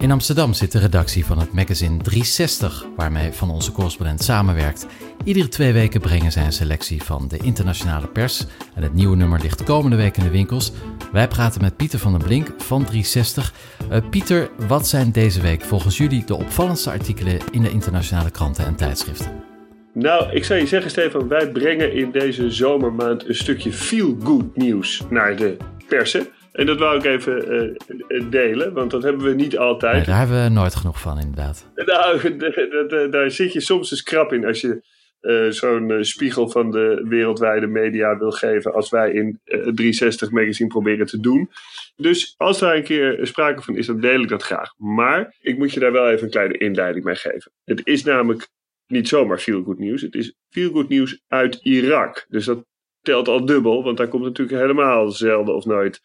[0.00, 4.86] In Amsterdam zit de redactie van het magazine 360, waarmee van onze correspondent samenwerkt.
[5.24, 8.46] Iedere twee weken brengen zij een selectie van de internationale pers.
[8.74, 10.72] En het nieuwe nummer ligt komende week in de winkels.
[11.12, 13.52] Wij praten met Pieter van den Blink van 360.
[13.90, 18.66] Uh, Pieter, wat zijn deze week volgens jullie de opvallendste artikelen in de internationale kranten
[18.66, 19.42] en tijdschriften?
[19.92, 25.02] Nou, ik zou je zeggen, Stefan, wij brengen in deze zomermaand een stukje feel-good nieuws
[25.10, 25.56] naar de
[25.88, 26.26] persen.
[26.60, 27.52] En dat wou ik even
[28.08, 29.94] uh, delen, want dat hebben we niet altijd.
[29.94, 31.70] Nee, daar hebben we nooit genoeg van, inderdaad.
[31.74, 32.36] Nou,
[33.10, 34.82] daar zit je soms eens krap in als je
[35.20, 40.68] uh, zo'n uh, spiegel van de wereldwijde media wil geven, als wij in 360 Magazine
[40.68, 41.50] proberen te doen.
[41.96, 44.74] Dus als daar een keer sprake van is, dan deel ik dat graag.
[44.76, 47.52] Maar ik moet je daar wel even een kleine inleiding mee geven.
[47.64, 48.48] Het is namelijk
[48.86, 50.02] niet zomaar feel good nieuws.
[50.02, 52.26] Het is feel good nieuws uit Irak.
[52.28, 52.64] Dus dat
[53.02, 56.00] telt al dubbel, want daar komt natuurlijk helemaal zelden of nooit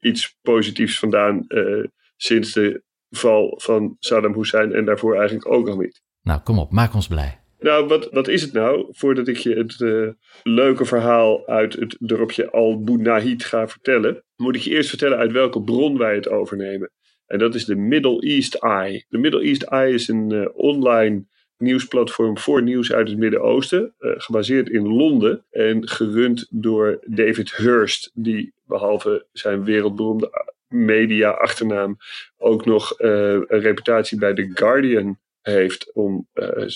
[0.00, 1.84] iets positiefs vandaan uh,
[2.16, 6.02] sinds de val van Saddam Hussein en daarvoor eigenlijk ook al niet.
[6.22, 7.40] Nou, kom op, maak ons blij.
[7.60, 8.86] Nou, wat, wat is het nou?
[8.90, 10.08] Voordat ik je het uh,
[10.42, 15.62] leuke verhaal uit het dorpje Al-Bunahid ga vertellen, moet ik je eerst vertellen uit welke
[15.62, 16.90] bron wij het overnemen.
[17.26, 19.04] En dat is de Middle East Eye.
[19.08, 21.24] De Middle East Eye is een uh, online
[21.56, 28.10] nieuwsplatform voor nieuws uit het Midden-Oosten, uh, gebaseerd in Londen en gerund door David Hurst,
[28.14, 31.96] die behalve zijn wereldberoemde media-achternaam
[32.36, 36.66] ook nog uh, een reputatie bij The Guardian heeft om uh,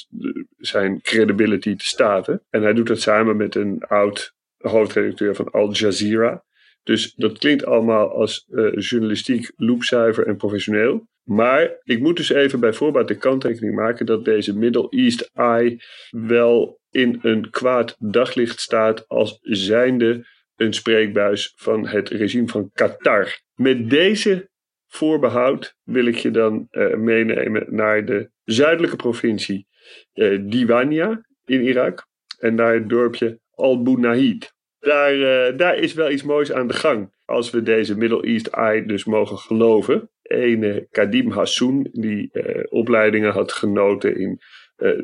[0.57, 2.43] zijn credibility te staten.
[2.51, 6.45] En hij doet dat samen met een oud hoofdredacteur van Al Jazeera.
[6.83, 11.07] Dus dat klinkt allemaal als uh, journalistiek loepzuiver en professioneel.
[11.23, 15.83] Maar ik moet dus even bij voorbaat de kanttekening maken dat deze Middle East Eye
[16.11, 20.27] wel in een kwaad daglicht staat als zijnde
[20.57, 23.41] een spreekbuis van het regime van Qatar.
[23.55, 24.51] Met deze
[24.89, 29.67] voorbehoud wil ik je dan uh, meenemen naar de zuidelijke provincie
[30.15, 32.07] uh, Diwania in Irak
[32.39, 34.55] en naar het dorpje Al-Bunahid.
[34.79, 38.47] Daar, uh, daar is wel iets moois aan de gang, als we deze Middle East
[38.47, 40.11] Eye dus mogen geloven.
[40.23, 42.31] Ene Kadim Hassoun, die
[42.69, 44.41] opleidingen had genoten in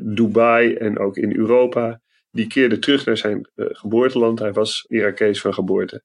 [0.01, 2.01] Dubai en ook in Europa,
[2.39, 4.39] die keerde terug naar zijn geboorteland.
[4.39, 6.03] Hij was Irakees van geboorte.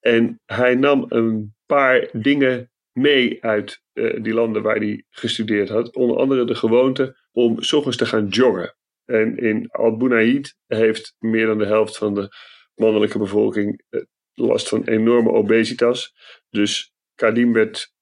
[0.00, 5.94] En hij nam een paar dingen mee uit uh, die landen waar hij gestudeerd had.
[5.94, 8.76] Onder andere de gewoonte om s ochtends te gaan joggen.
[9.04, 12.28] En in Al-Bunaid heeft meer dan de helft van de
[12.74, 14.02] mannelijke bevolking uh,
[14.34, 16.14] last van enorme obesitas.
[16.50, 17.92] Dus Kadim werd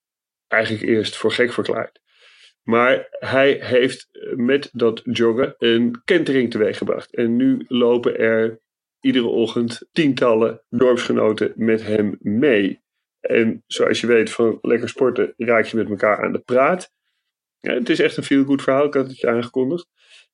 [0.47, 1.99] eigenlijk eerst voor gek verklaard.
[2.69, 7.15] Maar hij heeft met dat joggen een kentering teweeggebracht.
[7.15, 8.59] En nu lopen er
[8.99, 12.81] iedere ochtend tientallen dorpsgenoten met hem mee.
[13.19, 16.91] En zoals je weet van lekker sporten raak je met elkaar aan de praat.
[17.59, 19.87] Het is echt een veel goed verhaal, ik had het je aangekondigd.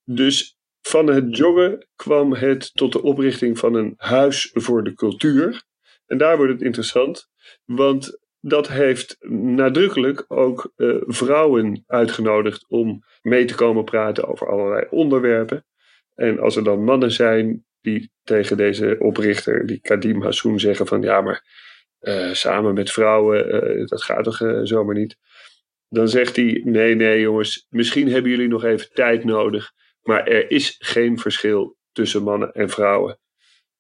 [0.04, 5.64] Dus van het joggen kwam het tot de oprichting van een huis voor de cultuur.
[6.06, 7.30] En daar wordt het interessant,
[7.66, 14.88] want dat heeft nadrukkelijk ook uh, vrouwen uitgenodigd om mee te komen praten over allerlei
[14.90, 15.66] onderwerpen.
[16.16, 21.02] En als er dan mannen zijn die tegen deze oprichter, die Kadim Hassoun, zeggen van
[21.02, 21.44] ja, maar
[22.02, 25.18] uh, samen met vrouwen, uh, dat gaat toch zomaar niet.
[25.90, 29.72] Dan zegt hij: Nee, nee, jongens, misschien hebben jullie nog even tijd nodig.
[30.02, 33.20] Maar er is geen verschil tussen mannen en vrouwen.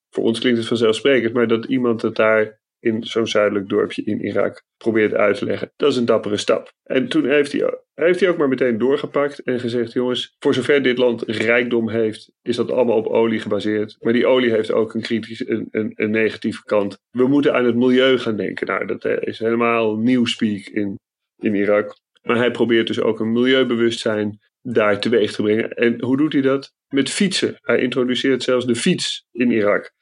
[0.09, 4.25] Voor ons klinkt het vanzelfsprekend, maar dat iemand het daar in zo'n zuidelijk dorpje in
[4.25, 5.71] Irak probeert uit te leggen.
[5.75, 6.71] Dat is een dappere stap.
[6.83, 10.81] En toen heeft hij, heeft hij ook maar meteen doorgepakt en gezegd: jongens, voor zover
[10.81, 13.97] dit land rijkdom heeft, is dat allemaal op olie gebaseerd.
[13.99, 16.97] Maar die olie heeft ook een, kritisch, een, een, negatieve kant.
[17.11, 18.67] We moeten aan het milieu gaan denken.
[18.67, 20.99] Nou, dat eh, is helemaal nieuw speak in,
[21.37, 21.97] in Irak.
[22.21, 25.69] Maar hij probeert dus ook een milieubewustzijn daar teweeg te brengen.
[25.69, 26.73] En hoe doet hij dat?
[26.87, 27.57] Met fietsen.
[27.61, 29.93] Hij introduceert zelfs de fiets in Irak.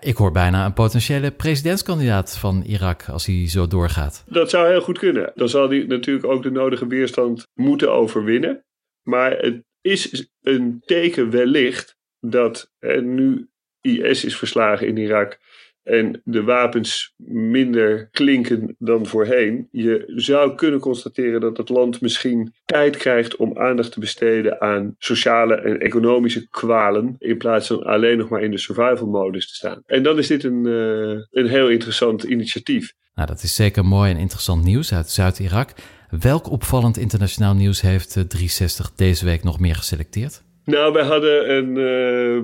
[0.00, 4.24] Ik hoor bijna een potentiële presidentskandidaat van Irak als hij zo doorgaat.
[4.26, 5.32] Dat zou heel goed kunnen.
[5.34, 8.64] Dan zal hij natuurlijk ook de nodige weerstand moeten overwinnen.
[9.02, 13.48] Maar het is een teken wellicht dat nu
[13.80, 15.38] IS is verslagen in Irak
[15.82, 19.68] en de wapens minder klinken dan voorheen.
[19.70, 24.94] Je zou kunnen constateren dat het land misschien tijd krijgt om aandacht te besteden aan
[24.98, 29.54] sociale en economische kwalen, in plaats van alleen nog maar in de survival modus te
[29.54, 29.82] staan.
[29.86, 32.92] En dan is dit een, uh, een heel interessant initiatief.
[33.14, 35.72] Nou, dat is zeker mooi en interessant nieuws uit Zuid-Irak.
[36.20, 40.42] Welk opvallend internationaal nieuws heeft 360 deze week nog meer geselecteerd?
[40.64, 42.42] Nou, we hadden een, uh,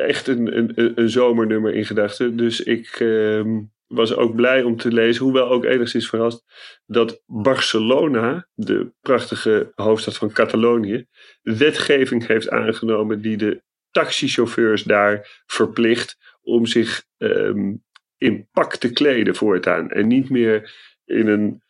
[0.00, 2.36] echt een, een, een zomernummer in gedachten.
[2.36, 6.44] Dus ik uh, was ook blij om te lezen, hoewel ook enigszins verrast,
[6.86, 11.06] dat Barcelona, de prachtige hoofdstad van Catalonië,
[11.42, 17.84] wetgeving heeft aangenomen die de taxichauffeurs daar verplicht om zich um,
[18.16, 19.90] in pak te kleden voortaan.
[19.90, 20.72] En niet meer
[21.04, 21.62] in een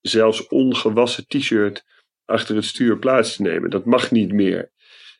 [0.00, 1.84] zelfs ongewassen t-shirt
[2.24, 3.70] achter het stuur plaats te nemen.
[3.70, 4.70] Dat mag niet meer.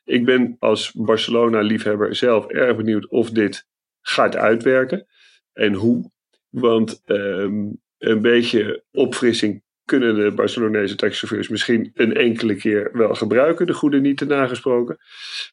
[0.09, 3.67] Ik ben als Barcelona-liefhebber zelf erg benieuwd of dit
[4.01, 5.07] gaat uitwerken
[5.53, 6.11] en hoe.
[6.49, 13.67] Want um, een beetje opfrissing kunnen de Barcelonese taxichauffeurs misschien een enkele keer wel gebruiken,
[13.67, 14.99] de goede niet te nagesproken.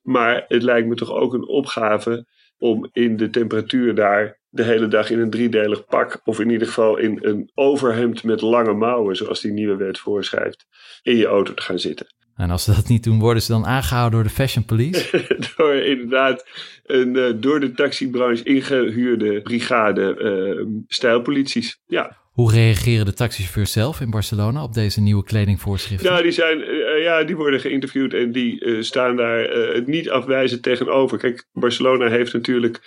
[0.02, 2.26] Maar het lijkt me toch ook een opgave
[2.58, 6.68] om in de temperatuur daar de hele dag in een driedelig pak, of in ieder
[6.68, 10.66] geval in een overhemd met lange mouwen, zoals die nieuwe wet voorschrijft,
[11.02, 12.08] in je auto te gaan zitten.
[12.36, 15.26] En als ze dat niet doen, worden ze dan aangehouden door de Fashion Police?
[15.58, 16.46] door inderdaad
[16.84, 21.80] een uh, door de taxibranche ingehuurde brigade uh, stijlpolities.
[21.86, 22.24] Ja.
[22.32, 26.12] Hoe reageren de taxichauffeurs zelf in Barcelona op deze nieuwe kledingvoorschriften?
[26.12, 29.50] Nou, die, zijn, uh, ja, die worden geïnterviewd en die staan daar
[29.86, 31.18] niet afwijzend tegenover.
[31.18, 32.82] Kijk, Barcelona heeft natuurlijk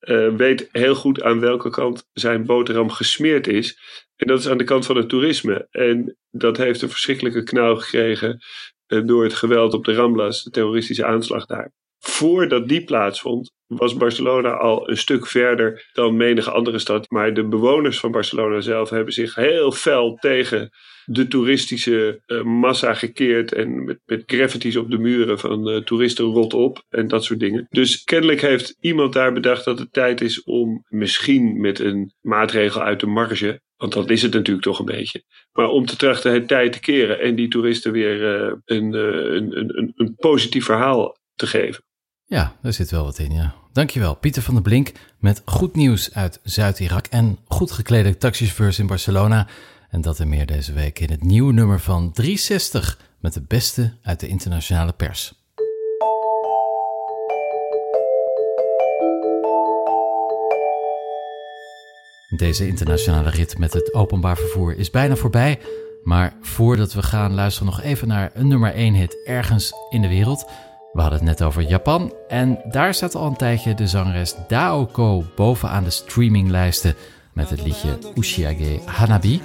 [0.00, 3.78] uh, weet heel goed aan welke kant zijn boterham gesmeerd is.
[4.18, 5.66] En dat is aan de kant van het toerisme.
[5.70, 8.38] En dat heeft een verschrikkelijke knauw gekregen
[8.88, 11.72] uh, door het geweld op de Ramblas, de terroristische aanslag daar.
[11.98, 17.10] Voordat die plaatsvond, was Barcelona al een stuk verder dan menige andere stad.
[17.10, 20.70] Maar de bewoners van Barcelona zelf hebben zich heel fel tegen
[21.04, 23.52] de toeristische uh, massa gekeerd.
[23.52, 27.40] En met, met graffitis op de muren van uh, toeristen rot op en dat soort
[27.40, 27.66] dingen.
[27.70, 32.82] Dus kennelijk heeft iemand daar bedacht dat het tijd is om misschien met een maatregel
[32.82, 33.60] uit de marge.
[33.78, 35.24] Want dat is het natuurlijk toch een beetje.
[35.52, 39.58] Maar om te trachten het tijd te keren en die toeristen weer uh, een, een,
[39.58, 41.84] een, een positief verhaal te geven.
[42.24, 43.54] Ja, daar zit wel wat in, ja.
[43.72, 48.86] Dankjewel, Pieter van der Blink met goed nieuws uit Zuid-Irak en goed geklede taxichauffeurs in
[48.86, 49.48] Barcelona.
[49.90, 53.92] En dat en meer deze week in het nieuwe nummer van 360 met de beste
[54.02, 55.34] uit de internationale pers.
[62.36, 65.58] Deze internationale rit met het openbaar vervoer is bijna voorbij.
[66.02, 70.08] Maar voordat we gaan, luisteren nog even naar een nummer 1 hit ergens in de
[70.08, 70.44] wereld.
[70.92, 75.24] We hadden het net over Japan en daar staat al een tijdje de zangeres Daoko
[75.36, 76.94] bovenaan de streaminglijsten
[77.32, 79.42] met het liedje Ushiage Hanabi.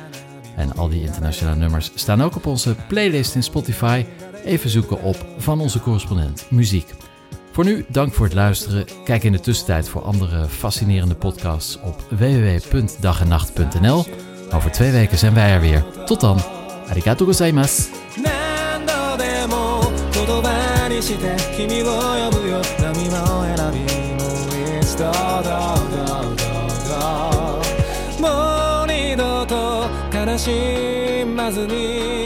[0.56, 4.06] En al die internationale nummers staan ook op onze playlist in Spotify.
[4.46, 6.94] Even zoeken op van onze correspondent muziek.
[7.53, 8.87] Voor nu, dank voor het luisteren.
[9.05, 14.05] Kijk in de tussentijd voor andere fascinerende podcasts op www.dagennacht.nl.
[14.55, 15.85] Over twee weken zijn wij er weer.
[16.07, 16.41] Tot dan.
[16.89, 17.97] Arigato gozaimasu.
[21.03, 23.79] して君を呼ぶよ波の選び
[24.15, 24.27] も
[24.79, 25.99] いつだだだ
[26.89, 26.99] だ
[28.21, 32.22] もう二度と悲しまずに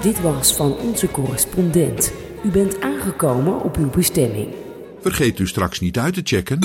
[0.00, 2.12] Dit was van onze correspondent.
[2.44, 4.48] U bent aangekomen op uw bestemming.
[5.00, 6.58] Vergeet u straks niet uit te checken